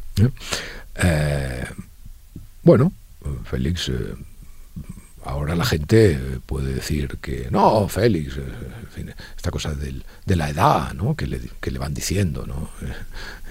[2.63, 2.93] bueno,
[3.45, 3.91] Félix
[5.25, 11.15] ahora la gente puede decir que no, Félix, eh, esta cosa de la edad, ¿no?
[11.15, 12.71] Que le, que le van diciendo, ¿no?
[12.87, 12.93] Eh,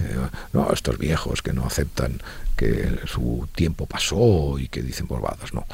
[0.00, 0.16] eh,
[0.52, 2.20] no, estos viejos que no aceptan
[2.56, 5.66] que su tiempo pasó y que dicen borbadas, no.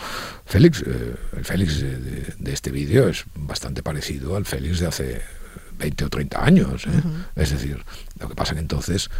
[0.46, 5.22] Félix, el Félix de, este vídeo es bastante parecido al Félix de hace
[5.78, 6.84] 20 o 30 años.
[7.36, 7.84] Es decir,
[8.18, 9.10] lo que pasa que entonces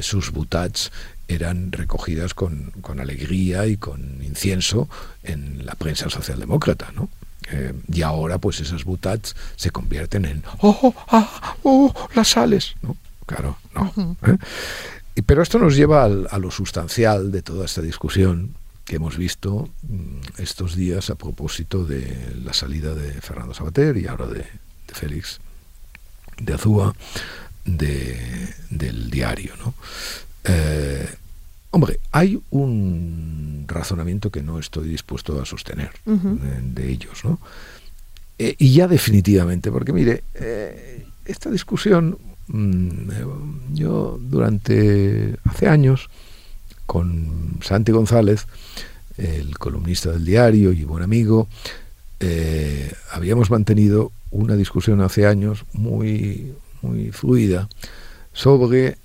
[0.00, 0.92] sus butats
[1.28, 4.88] eran recogidas con, con, alegría y con incienso
[5.22, 7.08] en la prensa socialdemócrata, ¿no?
[7.50, 12.74] Eh, y ahora, pues esas butats se convierten en ¡oh, ah, oh, las sales!
[12.82, 12.96] ¿no?
[13.24, 14.16] Claro, no.
[14.26, 15.22] ¿eh?
[15.24, 20.18] pero esto nos lleva a lo sustancial de toda esta discusión que hemos visto mm,
[20.38, 24.44] estos días a propósito de la salida de Fernando Sabater y ahora de,
[24.86, 25.40] de Félix
[26.38, 26.94] de Azúa
[27.64, 29.54] de, del diario.
[29.58, 29.74] ¿no?
[30.46, 31.08] Eh,
[31.70, 37.38] hombre, hay un razonamiento que no estoy dispuesto a sostener de, ellos, ¿no?
[38.38, 46.08] Eh, y ya definitivamente, porque mire, eh, esta discusión, mm, yo durante hace años,
[46.84, 48.46] con Santi González,
[49.16, 51.48] el columnista del diario y buen amigo,
[53.10, 57.68] habíamos mantenido una discusión hace años muy, muy fluida
[58.32, 58.96] sobre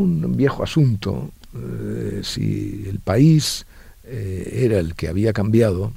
[0.00, 3.66] un viejo asunto, eh, si el país
[4.04, 5.92] eh, era el que había cambiado,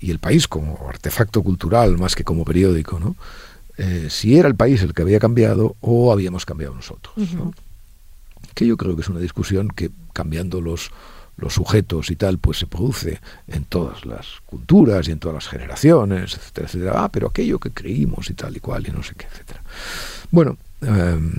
[0.00, 3.16] y el país como artefacto cultural más que como periódico, ¿no?
[3.78, 7.14] Eh, si era el país el que había cambiado o habíamos cambiado nosotros.
[8.54, 10.90] Que yo creo que es una discusión que cambiando los,
[11.36, 15.48] los sujetos y tal, pues se produce en todas las culturas y en todas las
[15.48, 16.92] generaciones, etcétera, etcétera.
[17.04, 19.62] Ah, pero aquello que creímos y tal y cual y no sé qué, etcétera.
[20.32, 21.32] Bueno, em,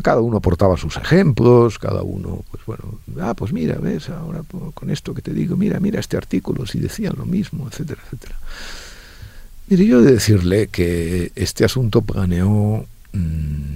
[0.00, 4.88] cada uno aportaba sus ejemplos, cada uno, pues bueno, ah, pues mira, ves, ahora con
[4.88, 8.36] esto que te digo, mira, mira este artículo, si decían lo mismo, etcétera, etcétera.
[9.68, 13.74] Mire, yo de decirle que este asunto planeó, mm,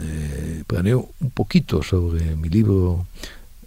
[0.00, 3.06] eh, planeó un poquito sobre mi libro,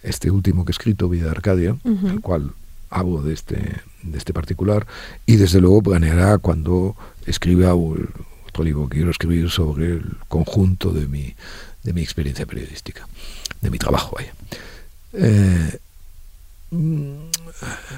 [0.03, 2.53] este último que he escrito, Vida de Arcadia, el cual
[2.91, 4.85] hablo de este, de este particular,
[5.25, 11.07] y desde luego planeará cuando escriba otro libro que quiero escribir sobre el conjunto de
[11.07, 11.35] mi
[11.83, 13.07] de mi experiencia periodística,
[13.61, 14.17] de mi trabajo.
[15.13, 15.79] Eh,
[16.71, 17.13] mm,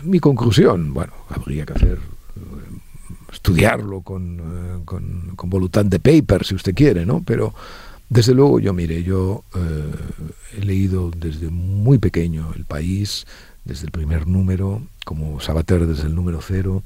[0.04, 2.80] mi conclusión, bueno, habría que hacer eh,
[3.34, 7.24] estudiarlo eh, con, con, voluntad de paper, si usted quiere, ¿no?
[7.26, 7.54] Pero
[8.10, 9.44] desde luego yo, mire, yo
[10.58, 13.26] he leído desde muy pequeño El País,
[13.66, 16.84] desde el primer número, como Sabater desde el número cero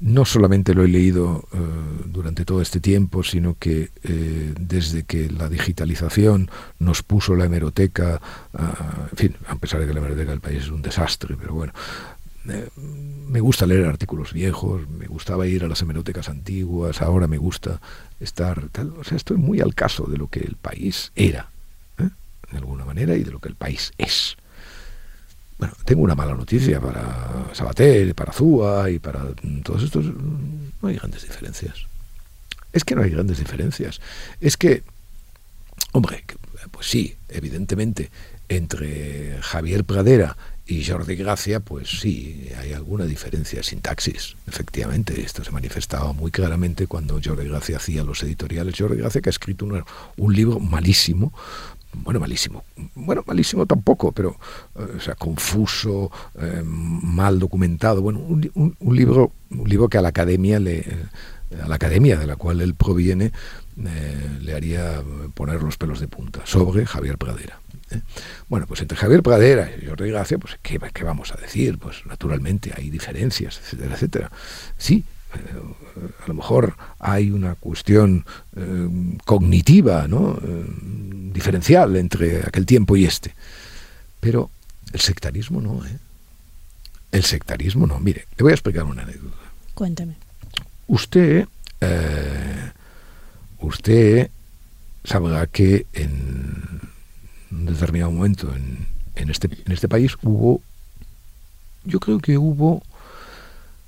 [0.00, 1.58] no solamente lo he leído eh,
[2.06, 8.20] durante todo este tiempo, sino que eh, desde que la digitalización nos puso la hemeroteca,
[9.10, 11.72] en fin, a pesar de que la hemeroteca del país es un desastre, pero bueno,
[12.48, 17.38] eh, me gusta leer artículos viejos, me gustaba ir a las hemerotecas antiguas, ahora me
[17.38, 17.80] gusta
[18.20, 21.50] estar, o sea, estoy muy al caso de lo que el país era,
[21.96, 24.36] de alguna manera, y de lo que el país es.
[25.58, 29.24] Bueno, tengo una mala noticia para Sabater, para Zúa y para
[29.64, 30.04] todos estos.
[30.04, 31.86] No hay grandes diferencias.
[32.72, 34.00] Es que no hay grandes diferencias.
[34.40, 34.84] Es que,
[35.92, 36.24] hombre,
[36.70, 38.10] pues sí, evidentemente,
[38.48, 45.18] entre Javier Pradera Y Jordi Gracia, pues sí, hay alguna diferencia sintaxis, efectivamente.
[45.20, 48.74] Esto se manifestaba muy claramente cuando Jordi Gracia hacía los editoriales.
[48.78, 49.66] Jordi Gracia que ha escrito
[50.16, 51.32] un libro malísimo,
[52.02, 54.36] bueno, malísimo, bueno, malísimo tampoco, pero,
[54.76, 60.08] eh, o sea, confuso, eh, mal documentado, bueno, un, libro, un libro que a la
[60.08, 60.84] academia le,
[61.62, 63.32] a la academia de la cual él proviene,
[63.84, 65.02] eh, le haría
[65.34, 67.60] poner los pelos de punta, sobre Javier Pradera.
[67.90, 68.00] ¿eh?
[68.48, 71.78] Bueno, pues entre Javier Pradera y Jordi Gracia, pues ¿qué, ¿qué, vamos a decir?
[71.78, 74.30] Pues naturalmente hay diferencias, etcétera, etcétera.
[74.76, 78.24] Sí, eh, a lo mejor hay una cuestión
[78.56, 78.88] eh,
[79.24, 80.38] cognitiva, ¿no?
[80.42, 80.64] Eh,
[81.32, 83.34] diferencial entre aquel tiempo y este.
[84.20, 84.50] Pero
[84.92, 85.98] el sectarismo no, ¿eh?
[87.12, 87.98] El sectarismo no.
[88.00, 89.36] Mire, le voy a explicar una anécdota.
[89.74, 90.16] Cuéntame.
[90.86, 91.46] Usted,
[91.80, 92.70] eh,
[93.60, 94.30] usted
[95.04, 96.80] sabrá que en
[97.50, 100.62] un determinado momento en, en, este, en este país hubo,
[101.84, 102.82] yo creo que hubo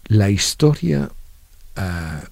[0.06, 1.10] la historia
[1.76, 2.26] uh,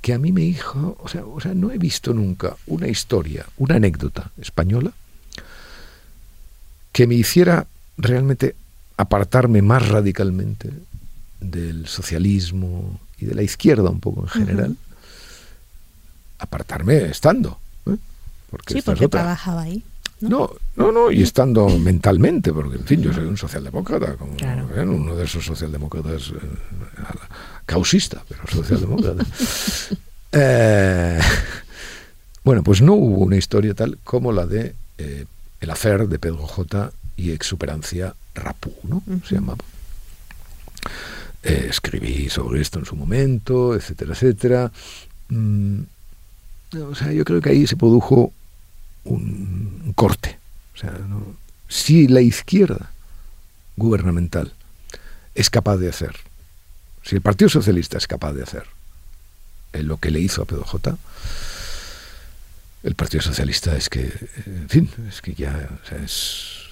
[0.00, 3.46] que a mí me dijo, o sea, o sea, no he visto nunca una historia,
[3.58, 4.92] una anécdota española
[6.92, 7.66] que me hiciera
[7.98, 8.56] realmente
[8.96, 10.70] apartarme más radicalmente
[11.40, 16.38] del socialismo y de la izquierda un poco en general, uh -huh.
[16.38, 17.58] apartarme estando.
[17.86, 17.96] ¿eh?
[18.50, 19.84] Porque sí, porque trabajaba ahí.
[20.20, 20.28] ¿no?
[20.28, 20.50] ¿no?
[20.76, 24.68] no, no, y estando mentalmente, porque en fin, yo soy un socialdemócrata, como claro.
[24.74, 24.82] ¿eh?
[24.82, 26.40] uno de esos socialdemócratas eh,
[27.66, 29.24] causista, pero socialdemócrata.
[30.32, 31.20] eh,
[32.44, 35.26] bueno, pues no hubo una historia tal como la de eh,
[35.60, 39.02] el afer de Pedro J y exuperancia Rapú, ¿no?
[39.26, 39.58] Se llamaba.
[41.42, 44.72] Eh, escribí sobre esto en su momento, etcétera, etcétera.
[45.28, 45.80] Mm,
[46.90, 48.32] o sea, yo creo que ahí se produjo
[49.04, 50.38] un, un corte.
[50.74, 51.34] O sea, ¿no?
[51.70, 52.90] si la izquierda
[53.76, 54.52] gubernamental
[55.34, 56.16] es capaz de hacer,
[57.10, 58.62] si el Partido Socialista es capaz de hacer
[59.72, 60.96] eh, lo que le hizo a Pedro J,
[62.84, 64.12] el Partido Socialista es que,
[64.46, 66.68] en fin, es que ya o sea, es,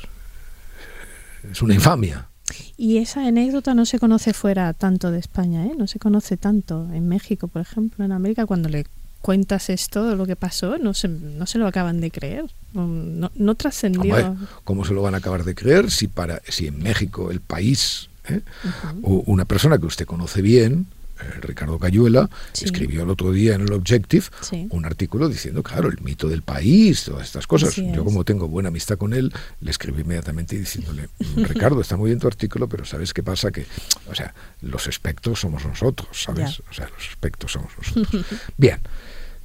[1.50, 2.28] es una infamia.
[2.76, 5.72] Y esa anécdota no se conoce fuera tanto de España, ¿eh?
[5.76, 8.86] no se conoce tanto en México, por ejemplo, en América, cuando le
[9.20, 13.54] cuentas esto, lo que pasó, no se, no se lo acaban de creer, no, no
[13.56, 14.36] trascendió.
[14.62, 18.08] ¿Cómo se lo van a acabar de creer si, para, si en México el país,
[18.28, 18.42] ¿eh?
[18.64, 19.22] uh -huh.
[19.26, 20.86] una persona que usted conoce bien,
[21.20, 22.64] eh, Ricardo Cayuela, sí.
[22.64, 24.68] escribió el otro día en el Objective sí.
[24.70, 27.70] un artículo diciendo, claro, el mito del país, todas estas cosas.
[27.70, 32.10] Así Yo como tengo buena amistad con él, le escribí inmediatamente diciéndole, Ricardo, está muy
[32.10, 33.50] bien tu artículo, pero ¿sabes qué pasa?
[33.50, 33.66] Que,
[34.08, 36.58] o sea, los espectros somos nosotros, ¿sabes?
[36.58, 36.64] Ya.
[36.70, 38.24] O sea, los espectros somos nosotros.
[38.56, 38.78] bien.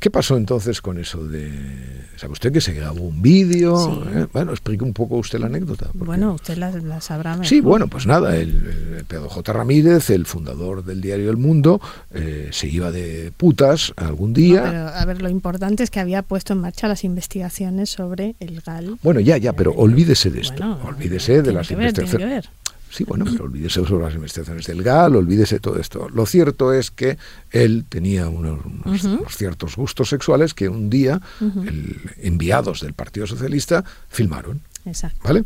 [0.03, 1.49] ¿Qué pasó entonces con eso de...
[2.17, 3.77] ¿Sabe usted que se grabó un vídeo?
[3.77, 4.19] Sí.
[4.19, 4.27] ¿Eh?
[4.33, 5.85] Bueno, explique un poco usted la anécdota.
[5.93, 6.05] Porque...
[6.05, 7.45] Bueno, usted la, la sabrá mejor.
[7.45, 9.53] Sí, bueno, pues nada, el, el Pedro J.
[9.53, 11.79] Ramírez, el fundador del diario El Mundo,
[12.11, 14.63] eh, se iba de putas algún día.
[14.63, 18.35] No, pero, a ver, lo importante es que había puesto en marcha las investigaciones sobre
[18.41, 18.97] el GAL.
[19.03, 20.55] Bueno, ya, ya, pero olvídese de esto.
[20.57, 22.49] Bueno, olvídese de las investigaciones.
[22.93, 26.09] Sí, bueno, pero olvídese sobre las investigaciones del GAL, olvídese todo esto.
[26.09, 27.17] Lo cierto es que
[27.49, 29.19] él tenía unos, unos, uh -huh.
[29.21, 31.67] unos ciertos gustos sexuales que un día uh -huh.
[31.67, 34.61] el, enviados del Partido Socialista filmaron.
[34.85, 35.19] Exacto.
[35.23, 35.45] ¿Vale?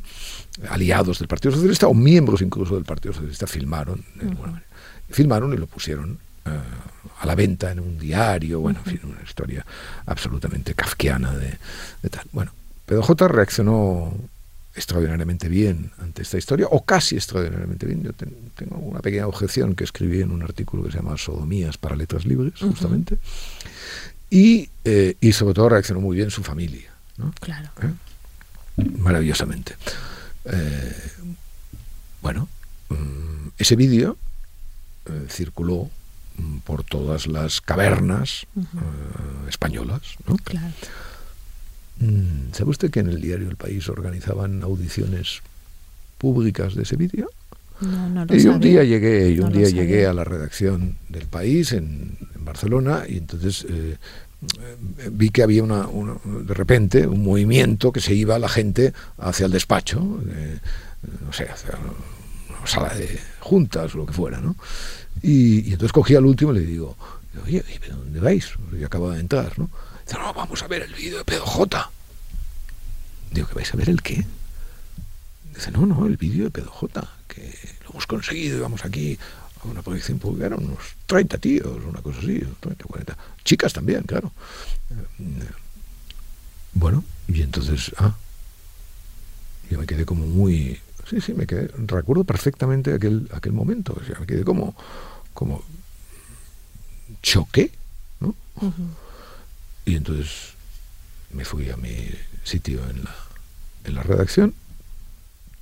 [0.69, 4.03] Aliados del Partido Socialista o miembros incluso del Partido Socialista filmaron.
[4.17, 4.36] Uh -huh.
[4.36, 4.62] bueno,
[5.10, 8.60] filmaron y lo pusieron uh, a la venta en un diario.
[8.60, 9.65] Bueno, en fin, una historia
[10.05, 11.57] absolutamente kafkiana de,
[12.01, 12.25] de tal.
[12.33, 12.51] Bueno,
[12.86, 14.13] Pedro J reaccionó
[14.77, 18.03] extraordinariamente bien ante esta historia, o casi extraordinariamente bien.
[18.03, 21.77] Yo ten, tengo una pequeña objeción que escribí en un artículo que se llama Sodomías
[21.77, 23.15] para letras libres, justamente.
[23.15, 24.11] Uh -huh.
[24.29, 26.91] y, eh, y, sobre todo reaccionó muy bien su familia.
[27.17, 27.33] ¿no?
[27.39, 27.69] Claro.
[27.81, 28.83] ¿Eh?
[28.99, 29.75] Maravillosamente.
[30.45, 31.11] Eh,
[32.21, 32.47] bueno,
[32.89, 34.17] mm, ese vídeo
[35.29, 35.89] circuló
[36.37, 39.49] mm, por todas las cavernas uh -huh.
[39.49, 40.01] españolas.
[40.27, 40.37] ¿no?
[40.37, 40.73] Claro.
[41.99, 45.41] Mm, ¿Sabe usted que en el diario El País organizaban audiciones
[46.17, 47.29] públicas de ese vídeo?
[47.81, 50.97] No, no lo y un día llegué, y un no día llegué a la redacción
[51.10, 53.97] del País en, en Barcelona y entonces eh,
[55.12, 59.45] vi que había una, una, de repente un movimiento que se iba la gente hacia
[59.45, 60.59] el despacho, eh,
[61.26, 61.76] no sé, hacia
[62.49, 64.55] una sala de juntas o lo que fuera, ¿no?
[65.22, 66.95] Y, y entonces cogí al último y le digo,
[67.43, 68.51] oye, ¿dónde vais?
[68.80, 69.69] Yo acabo de entrar, ¿no?
[70.08, 71.91] Dice, no, vamos a ver el vídeo de Pedro J.
[73.32, 74.26] Digo, ¿que vais a ver el qué?
[75.53, 79.20] Dice, no, no, el vídeo de Pedro J, que lo hemos conseguido y vamos aquí
[79.62, 83.18] a una proyección pública, eran unos 30 tíos, una cosa así, 30, 40.
[83.43, 84.32] Chicas también, claro.
[86.72, 88.16] Bueno, y entonces, ah,
[89.70, 90.80] yo me quedé como muy,
[91.10, 94.74] sí, sí, me quedé, recuerdo perfectamente aquel, aquel momento, o sea, me quedé como,
[95.34, 95.66] como
[97.22, 97.72] choqué,
[98.22, 98.34] ¿no?
[99.88, 100.53] Y entonces
[101.31, 101.95] me fui a mi
[102.43, 103.15] sitio en la,
[103.85, 104.53] en la redacción,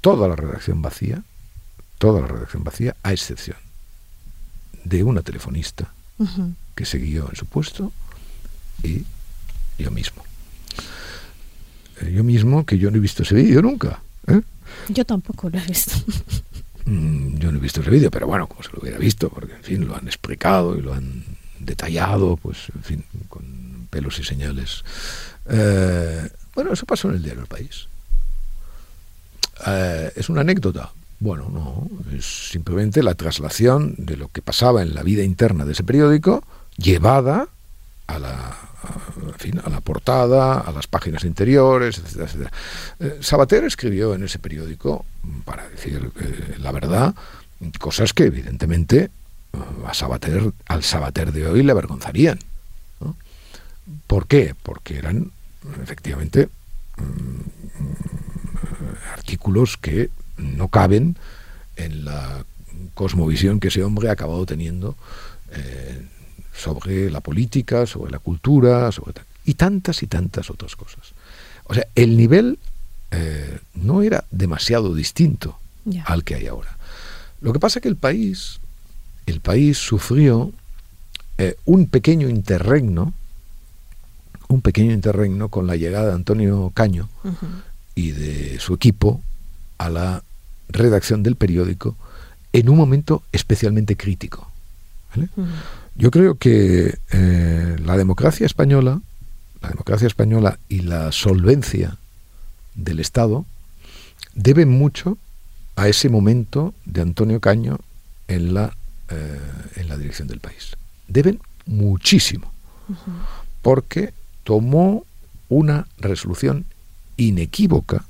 [0.02, 1.22] toda la redacción vacía,
[2.00, 3.58] toda la redacción vacía, a excepción
[4.84, 5.94] de una telefonista
[6.74, 7.92] que siguió en su puesto
[8.82, 9.04] y
[9.78, 10.24] yo mismo.
[12.02, 14.02] Eh, yo mismo, que yo no he visto ese vídeo nunca.
[14.26, 14.42] ¿eh?
[14.90, 15.94] Yo tampoco lo he visto.
[16.88, 19.56] Mm, yo no he visto ese vídeo, pero bueno, como se lo hubiera visto, porque
[19.56, 21.24] en fin, lo han explicado y lo han
[21.60, 23.75] detallado, pues en fin, con
[24.20, 24.84] y señales.
[25.50, 27.88] Eh, bueno, eso pasó en el diario El País.
[30.16, 30.92] ¿Es una anécdota?
[31.20, 35.72] Bueno, no, es simplemente la traslación de lo que pasaba en la vida interna de
[35.72, 36.44] ese periódico
[36.78, 37.48] llevada
[38.08, 38.58] a la,
[39.64, 42.52] a la portada, a las páginas interiores, etcétera, etcétera.
[43.00, 45.06] Eh, Sabater escribió en ese periódico,
[45.46, 47.16] para decir eh, la verdad,
[47.80, 49.10] cosas que evidentemente
[49.54, 52.40] eh, a Sabater, al Sabater de hoy le avergonzarían.
[54.08, 54.56] ¿Por qué?
[54.64, 55.32] Porque eran
[55.82, 56.50] efectivamente
[56.98, 57.42] mm,
[59.14, 61.18] artículos que no caben
[61.76, 62.46] en la
[62.94, 64.96] cosmovisión que ese hombre ha acabado teniendo
[66.54, 69.14] sobre la política, sobre la cultura, sobre
[69.46, 71.14] y tantas y tantas otras cosas.
[71.66, 72.58] O sea, el nivel
[73.12, 75.58] eh, no era demasiado distinto
[76.06, 76.78] al que hay ahora.
[77.42, 78.60] Lo que pasa es que el país,
[79.28, 80.52] el país sufrió
[81.38, 83.14] eh, un pequeño interregno,
[84.48, 87.10] un pequeño interregno con la llegada de Antonio Caño
[87.96, 89.22] y de su equipo
[89.78, 90.24] a la
[90.70, 91.96] redacción del periódico
[92.54, 94.50] en un momento especialmente crítico.
[95.96, 99.02] Yo creo que eh, la democracia española,
[99.62, 101.98] la democracia española y la solvencia
[102.76, 103.46] del Estado
[104.34, 105.18] deben mucho
[105.76, 107.80] a ese momento de Antonio Caño
[108.28, 108.76] en la,
[109.10, 109.40] eh,
[109.76, 110.76] en la dirección del país.
[111.08, 112.52] Deben muchísimo,
[113.62, 114.14] porque
[114.46, 115.06] tomó
[115.50, 116.66] una resolución
[117.18, 118.06] inequívoca,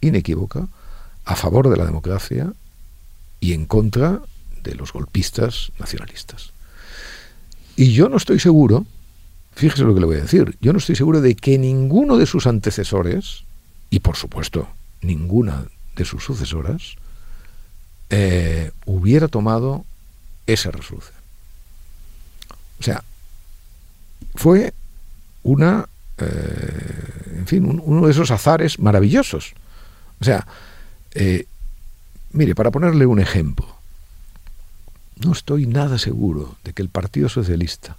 [0.00, 0.66] inequívoca,
[1.24, 2.52] a favor de la democracia
[3.38, 4.20] y en contra
[4.64, 6.52] de los golpistas nacionalistas.
[7.76, 8.86] Y yo no estoy seguro,
[9.54, 12.26] fíjese lo que le voy a decir, yo no estoy seguro de que ninguno de
[12.26, 13.44] sus antecesores,
[13.90, 14.68] y por supuesto
[15.02, 16.96] ninguna de sus sucesoras,
[18.08, 19.84] eh, hubiera tomado
[20.46, 21.14] esa resolución.
[22.80, 23.04] O sea,
[24.34, 24.72] fue
[25.42, 25.88] una,
[26.18, 29.54] eh, en fin, uno de esos azares maravillosos.
[30.20, 30.46] O sea,
[31.12, 31.46] eh,
[32.32, 33.66] mire, para ponerle un ejemplo,
[35.16, 37.96] no estoy nada seguro de que el Partido Socialista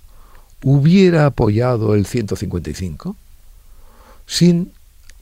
[0.64, 3.16] hubiera apoyado el 155
[4.26, 4.72] sin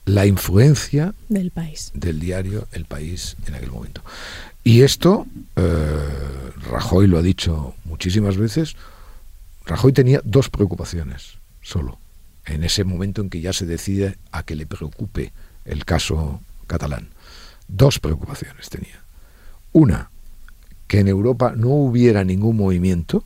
[0.04, 4.02] la influencia del país del diario El País en aquel momento.
[4.64, 6.08] Y esto, eh,
[6.70, 8.76] Rajoy lo ha dicho muchísimas veces,
[9.64, 11.98] Rajoy tenía dos preocupaciones solo,
[12.54, 15.32] en ese momento en que ya se decide a que le preocupe
[15.64, 17.08] el caso catalán.
[17.68, 19.00] Dos preocupaciones tenía.
[19.72, 20.10] Una,
[20.86, 23.24] que en Europa no hubiera ningún movimiento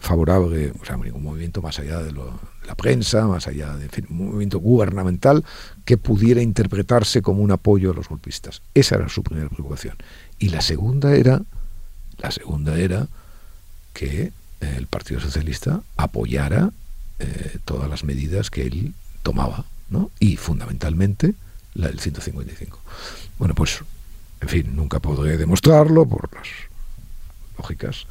[0.00, 4.58] favorable, o sea, ningún movimiento más allá de, la prensa, más allá de un movimiento
[4.58, 5.44] gubernamental
[5.84, 8.60] que pudiera interpretarse como un apoyo a los golpistas.
[8.74, 9.96] Esa era su primera preocupación.
[10.40, 11.42] Y la segunda era,
[12.18, 13.06] la segunda era
[13.92, 16.72] que el Partido Socialista apoyara
[17.22, 20.10] eh, todas las medidas que él tomaba, ¿no?
[20.18, 21.34] Y fundamentalmente
[21.74, 22.78] la del 155.
[23.38, 23.80] Bueno, pues,
[24.40, 26.48] en fin, nunca podré demostrarlo por las
[27.56, 28.06] lógicas,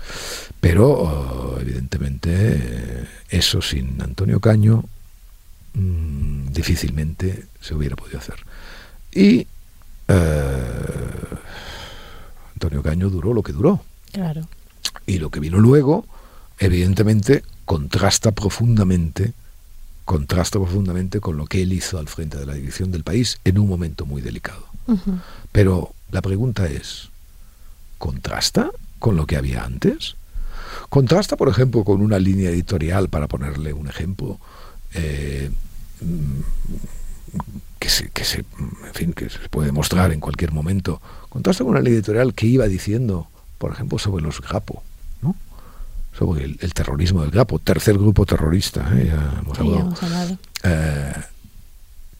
[0.59, 4.83] pero oh, evidentemente eh, eso sin Antonio Caño
[5.73, 8.35] mm, difícilmente se hubiera podido hacer.
[9.11, 9.47] Y
[10.07, 10.71] eh,
[12.53, 13.83] Antonio Caño duró lo que duró.
[14.11, 14.47] Claro.
[15.05, 16.05] Y lo que vino luego,
[16.59, 19.31] evidentemente, contrasta profundamente
[20.03, 23.57] contrasta profundamente con lo que él hizo al frente de la dirección del país en
[23.57, 24.65] un momento muy delicado.
[25.53, 27.11] Pero la pregunta es,
[27.97, 30.17] ¿contrasta con lo que había antes?
[30.89, 34.37] Contrasta, por ejemplo, con una línea editorial, para ponerle un ejemplo,
[34.93, 35.49] eh,
[37.79, 41.01] que, se, que, se, en fin, que se puede mostrar en cualquier momento.
[41.29, 44.90] Contrasta con una línea editorial que iba diciendo, por ejemplo, sobre los Grapo, ¿no?
[46.17, 49.07] Sobre el, terrorismo del Grapo, tercer grupo terrorista, ¿eh?
[49.07, 50.37] ya hemos hablado, hablado.
[50.63, 51.13] Eh,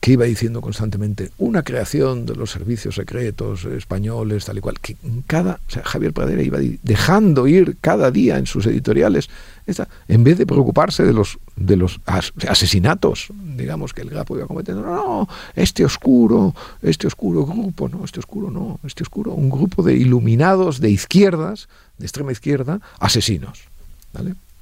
[0.02, 4.98] que iba diciendo constantemente una creación de los servicios secretos españoles, tal y cual, que
[5.28, 9.30] cada, o sea, Javier Pradera iba dejando ir cada día en sus editoriales,
[9.68, 12.02] esta, en vez de preocuparse de los, de los
[12.48, 18.04] asesinatos, digamos, que el Grapo iba cometiendo, no, no, este oscuro, este oscuro grupo, no,
[18.04, 21.70] este oscuro no, este oscuro, un grupo de iluminados de izquierdas,
[22.00, 23.71] de extrema izquierda, asesinos,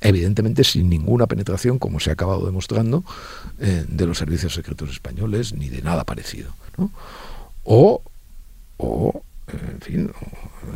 [0.01, 3.03] evidentemente sin ninguna penetración, como se ha acabado demostrando,
[3.59, 6.53] eh, de los servicios secretos españoles, ni de nada parecido.
[7.63, 8.01] O,
[8.77, 10.11] o, en fin,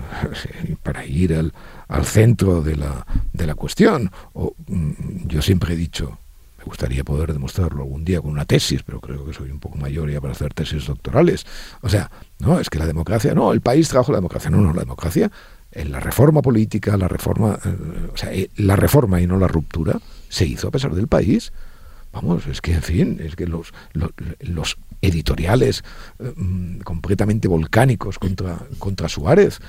[0.84, 1.53] para ir al,
[1.88, 6.17] al centro de la, de la cuestión, o, mm, yo siempre he dicho,
[6.57, 9.78] me gustaría poder demostrarlo algún día con una tesis, pero creo que soy un poco
[9.78, 11.45] mayor ya para hacer tesis doctorales.
[11.82, 12.09] O sea,
[12.39, 15.32] no, es que la democracia, no, el país trajo la democracia, no, no, la democracia
[15.74, 19.47] en la reforma política, la reforma, eh, o sea, eh, la reforma y no la
[19.47, 19.99] ruptura
[20.30, 21.51] se hizo a pesar del país.
[22.11, 25.84] Vamos, es que, en fin, es que los, los, editoriales
[26.19, 29.59] eh, mm, completamente volcánicos contra, Suárez,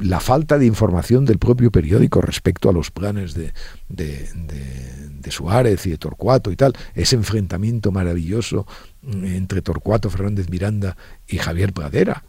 [0.00, 3.54] la falta de información del propio periódico respecto a los planes de,
[3.88, 8.66] de, de, Suárez y de Torcuato y tal, ese enfrentamiento maravilloso
[9.02, 10.96] mm, entre Torcuato Fernández Miranda
[11.28, 12.24] y Javier Pradera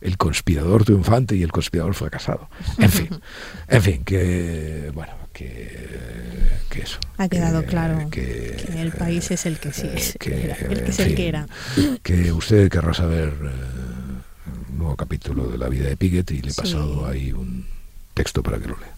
[0.00, 2.48] el conspirador triunfante y el conspirador fracasado.
[2.78, 3.08] En fin,
[3.68, 6.98] en fin, que bueno, que, eso.
[7.16, 10.98] Ha quedado claro que, el país es el que sí es, que, el que es
[10.98, 11.46] el que era.
[12.02, 16.50] Que usted querrá saber eh, un nuevo capítulo de la vida de Piquet y le
[16.50, 17.66] he pasado ahí un
[18.12, 18.94] texto para que lo lea.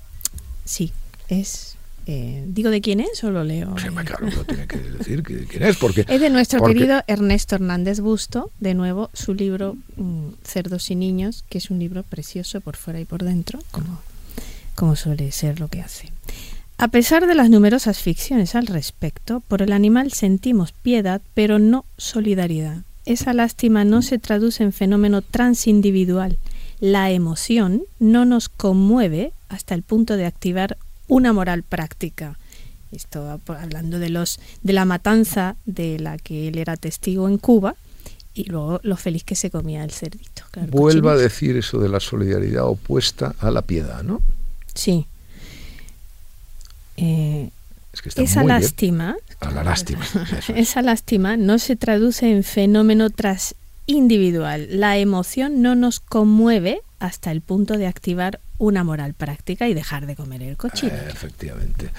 [0.65, 0.93] Sí,
[1.29, 1.78] es
[2.11, 3.75] eh, ¿Digo de quién es o lo leo?
[3.77, 6.07] Sí, claro, no tiene que decir de quién es, porque...
[6.09, 11.45] Es de nuestro querido Ernesto Hernández Busto, de nuevo, su libro mm, Cerdos y Niños,
[11.51, 14.01] que es un libro precioso por fuera y por dentro, como,
[14.75, 16.11] como suele ser lo que hace.
[16.79, 21.85] A pesar de las numerosas ficciones al respecto, por el animal sentimos piedad, pero no
[21.99, 22.85] solidaridad.
[23.05, 26.39] Esa lástima no se traduce en fenómeno transindividual.
[26.81, 30.79] La emoción no nos conmueve hasta el punto de activar
[31.09, 32.39] una moral práctica.
[32.93, 37.75] Esto hablando de los de la matanza de la que él era testigo en Cuba
[38.35, 40.45] y luego lo feliz que se comía el cerdito.
[40.69, 44.23] Vuelva a decir eso de la solidaridad opuesta a la piedad, ¿no?
[44.75, 45.07] Sí.
[46.97, 47.51] Eh,
[48.17, 50.05] esa lástima, a la lástima,
[50.55, 53.55] esa lástima no se traduce en fenómeno tras
[53.87, 54.69] individual.
[54.71, 60.07] La emoción no nos conmueve hasta el punto de activar una moral práctica y dejar
[60.07, 60.93] de comer el cochino.
[60.93, 61.91] efectivamente.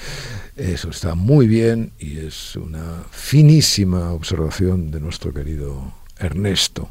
[0.56, 6.90] Eso está muy bien y es una finísima observación de nuestro querido Ernesto.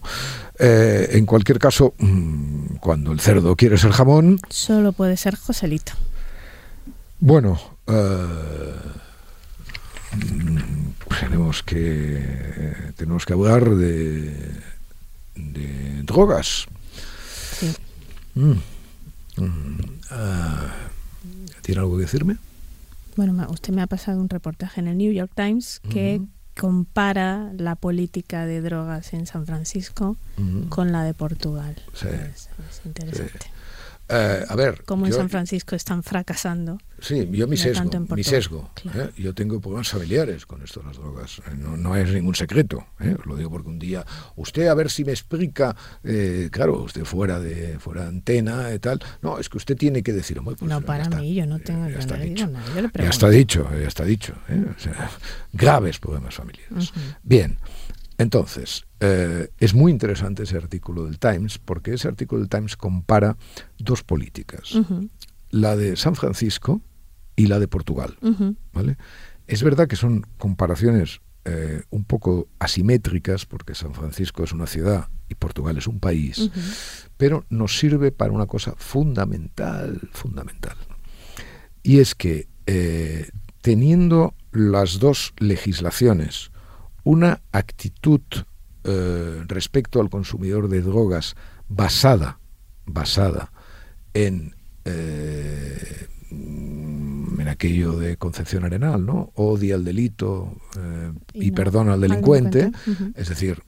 [0.58, 4.40] Eh, en cualquier caso, mm, cuando el cerdo quiere ser jamón...
[4.48, 5.92] Solo puede ser Joselito.
[7.20, 8.74] Bueno, eh,
[11.20, 14.34] tenemos, que, tenemos que hablar de,
[15.34, 16.66] de drogas.
[17.58, 17.74] Sí.
[18.34, 18.77] Mm.
[19.40, 19.80] Mm,
[20.10, 20.66] ah,
[21.62, 22.36] ¿Tiene algo que decirme?
[23.16, 26.22] Bueno, usted me ha pasado un reportaje en el New York Times que
[26.58, 30.16] compara la política de drogas en San Francisco
[30.68, 31.76] con la de Portugal.
[31.94, 32.08] Sí.
[32.08, 32.48] Es,
[32.84, 33.50] interesante.
[34.08, 34.84] Eh, a ver.
[34.84, 36.78] Como en San Francisco están fracasando.
[37.00, 37.90] Sí, yo mi sesgo.
[38.14, 39.10] Mi sesgo ¿eh?
[39.16, 41.38] Yo tengo problemas familiares con esto de las drogas.
[41.38, 42.86] Eh, no, no es ningún secreto.
[43.24, 44.04] Lo digo porque un día,
[44.36, 45.76] usted a ver si me explica,
[46.50, 49.00] claro, usted fuera de fuera de antena y tal.
[49.22, 50.40] No, es que usted tiene que decir.
[50.42, 52.50] Pues, no, para mí, yo no tengo ya, está dicho.
[52.94, 54.34] ya está dicho, ya está dicho.
[55.52, 56.92] graves problemas familiares.
[57.22, 57.58] Bien.
[58.18, 63.36] Entonces, eh, es muy interesante ese artículo del Times, porque ese artículo del Times compara
[63.78, 64.76] dos políticas,
[65.50, 66.82] la de San Francisco
[67.38, 68.18] y la de Portugal.
[68.72, 68.98] ¿vale?
[69.46, 75.08] Es verdad que son comparaciones eh, un poco asimétricas, porque San Francisco es una ciudad
[75.30, 76.50] y Portugal es un país,
[77.16, 80.76] pero nos sirve para una cosa fundamental, fundamental.
[81.82, 83.30] Y es que eh,
[83.62, 86.50] teniendo las dos legislaciones,
[87.04, 88.20] una actitud
[88.84, 91.36] eh, respecto al consumidor de drogas
[91.68, 92.40] basada,
[92.84, 93.52] basada
[94.12, 94.54] en,
[97.48, 99.32] en aquello de concepción arenal, ¿no?
[99.34, 102.70] Odia al delito eh, y, perdona al delincuente,
[103.14, 103.62] es decir,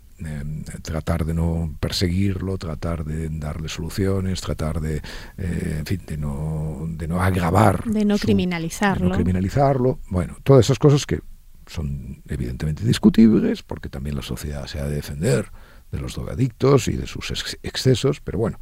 [0.82, 5.00] tratar de no perseguirlo, tratar de darle soluciones, tratar de,
[5.38, 7.84] en fin, de no, de no agravar.
[7.84, 9.04] De no criminalizarlo.
[9.06, 9.98] De no criminalizarlo.
[10.10, 11.20] Bueno, todas esas cosas que
[11.66, 15.50] son evidentemente discutibles, porque también la sociedad se ha de defender
[15.90, 18.60] de los drogadictos y de sus excesos, pero bueno,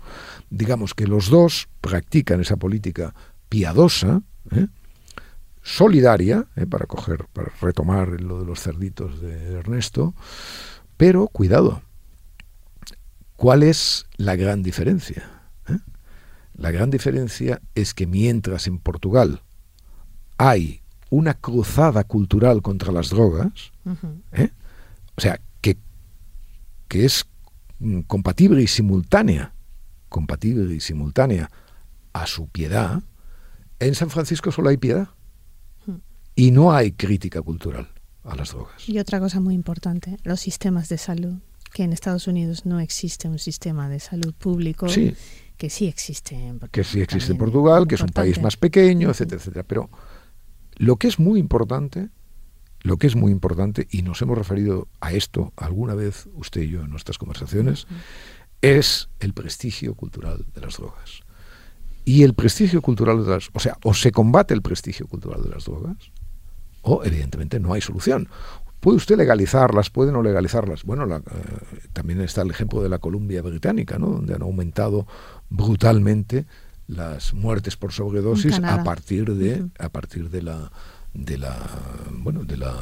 [0.49, 3.15] digamos que los dos practican esa política
[3.49, 4.69] piadosa, ¿eh?
[5.69, 6.67] Solidaria, ¿eh?
[6.67, 10.15] para coger, para retomar lo de los cerditos de Ernesto,
[10.97, 11.83] Pero, cuidado,
[13.37, 15.31] ¿cuál es la gran diferencia?
[15.69, 15.79] ¿Eh?
[16.55, 19.43] La gran diferencia es que mientras en Portugal
[20.39, 23.73] hay una cruzada cultural contra las drogas,
[24.33, 24.51] ¿eh?
[25.17, 25.77] o sea, que,
[26.89, 27.27] que es
[28.07, 29.53] compatible y simultánea,
[30.09, 31.51] compatible y simultánea
[32.15, 33.03] a su piedad,
[33.81, 35.11] en San Francisco solo hay piedad
[36.39, 37.89] y no hay crítica cultural
[38.23, 38.89] a las drogas.
[38.89, 41.35] Y otra cosa muy importante, los sistemas de salud,
[41.73, 44.87] que en Estados Unidos no existe un sistema de salud público.
[45.57, 46.71] Que sí existe en Portugal.
[46.71, 49.65] Que sí existe en Portugal, que es un país más pequeño, etcétera, etcétera.
[49.65, 49.91] Pero
[50.77, 52.09] lo que es muy importante,
[52.83, 56.69] lo que es muy importante, y nos hemos referido a esto alguna vez usted y
[56.69, 57.89] yo en nuestras conversaciones,
[58.63, 61.23] es el prestigio cultural de las drogas.
[62.05, 65.49] Y el prestigio cultural de las, o sea, o se combate el prestigio cultural de
[65.49, 66.13] las drogas,
[66.83, 68.29] o evidentemente no hay solución.
[68.81, 69.91] ¿Puede usted legalizarlas?
[69.91, 70.85] ¿Puede no legalizarlas?
[70.85, 71.21] Bueno, eh,
[71.93, 74.07] también está el ejemplo de la Columbia Británica, ¿no?
[74.07, 75.07] donde han aumentado
[75.51, 76.47] brutalmente
[76.87, 80.73] las muertes por sobredosis a partir de a partir de la
[81.13, 81.55] de la
[82.23, 82.75] bueno de la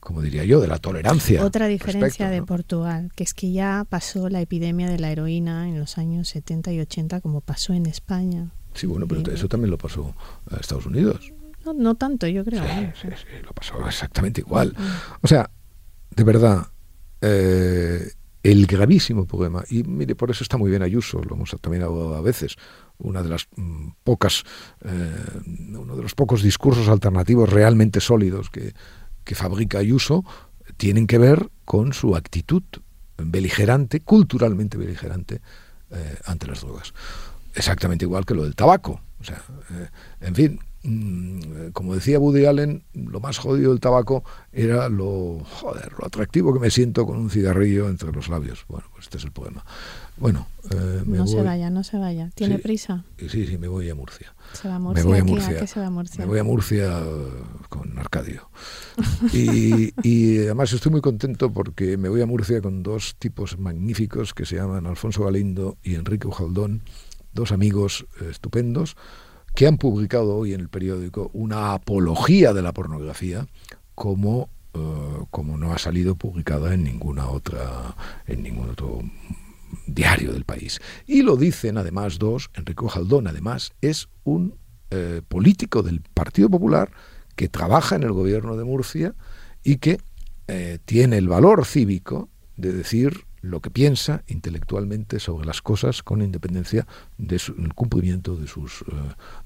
[0.00, 1.44] como diría yo, de la tolerancia.
[1.44, 5.78] Otra diferencia de Portugal, que es que ya pasó la epidemia de la heroína en
[5.78, 8.50] los años 70 y 80 como pasó en España.
[8.72, 10.14] Sí, bueno, pero eso también lo pasó
[10.50, 11.30] a Estados Unidos.
[11.72, 12.62] No, tanto, yo creo.
[12.94, 14.74] Sí, sí, lo pasó exactamente igual.
[15.20, 15.50] O sea,
[16.14, 16.66] de verdad,
[17.20, 18.12] eh,
[18.42, 22.16] el gravísimo problema, y mire, por eso está muy bien Ayuso, lo hemos también hablado
[22.16, 22.56] a veces,
[22.98, 24.44] una de las mm, pocas,
[24.84, 25.14] eh,
[25.46, 28.74] uno de los pocos discursos alternativos realmente sólidos que,
[29.24, 30.24] que fabrica Ayuso,
[30.76, 32.62] tienen que ver con su actitud
[33.16, 35.40] beligerante, culturalmente beligerante,
[35.90, 36.92] eh, ante las drogas.
[37.54, 39.00] Exactamente igual que lo del tabaco.
[39.20, 39.42] O sea,
[40.20, 40.60] en fin,
[41.72, 46.60] como decía Woody Allen, lo más jodido del tabaco era lo, joder, lo atractivo que
[46.60, 48.64] me siento con un cigarrillo entre los labios.
[48.68, 49.64] Bueno, pues este es el poema.
[50.16, 52.30] Bueno, eh, no se vaya, no se vaya.
[52.34, 53.04] ¿Tiene prisa?
[53.18, 54.34] Sí, sí, me voy a Murcia.
[54.52, 55.04] Se va a Murcia.
[55.04, 55.66] Me voy a Murcia.
[55.66, 56.20] se va a Murcia?
[56.20, 57.02] Me voy a Murcia
[57.68, 58.50] con Arcadio.
[59.32, 64.34] Y, y, además estoy muy contento porque me voy a Murcia con dos tipos magníficos
[64.34, 66.82] que se llaman Alfonso Galindo y Enrique Ujaldón,
[67.32, 68.96] dos amigos eh, estupendos
[69.58, 73.48] que han publicado hoy en el periódico una apología de la pornografía
[73.96, 74.78] como, eh,
[75.32, 77.96] como no ha salido publicada en ninguna otra
[78.28, 79.00] en ningún otro
[79.88, 80.78] diario del país.
[81.08, 84.54] Y lo dicen además dos, Enrique Jaldón además es un
[84.92, 86.92] eh, político del Partido Popular
[87.34, 89.16] que trabaja en el gobierno de Murcia
[89.64, 89.98] y que
[90.46, 96.22] eh, tiene el valor cívico de decir lo que piensa intelectualmente sobre las cosas con
[96.22, 96.86] independencia
[97.16, 97.40] del
[97.74, 98.94] cumplimiento de sus, eh,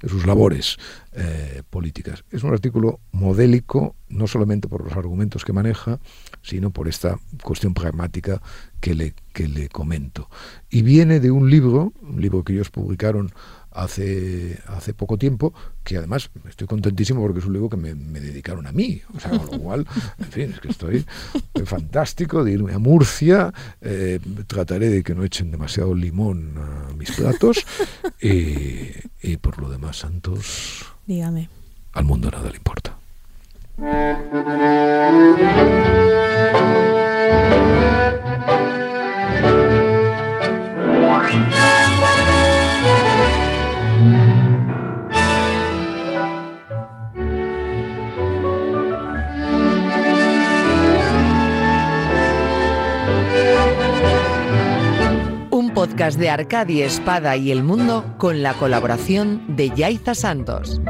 [0.00, 0.76] de sus labores
[1.12, 2.24] eh, políticas.
[2.30, 6.00] Es un artículo modélico, no solamente por los argumentos que maneja,
[6.42, 8.42] sino por esta cuestión pragmática
[8.80, 10.28] que le, que le comento.
[10.70, 13.32] Y viene de un libro, un libro que ellos publicaron
[13.74, 15.52] hace, hace poco tiempo,
[15.84, 19.00] que además estoy contentísimo porque es un libro que me, dedicaron a mí.
[19.14, 19.86] O sea, con lo cual,
[20.18, 21.04] en fin, es que estoy
[21.64, 27.12] fantástico de irme a Murcia, eh, trataré de que no echen demasiado limón a mis
[27.12, 27.64] platos
[28.20, 30.84] y, por lo demás, Santos...
[31.06, 31.48] Dígame.
[31.92, 32.96] Al mundo nada le importa.
[55.82, 60.80] podcast de Arcadia Espada y el Mundo con la colaboración de Yaiza Santos.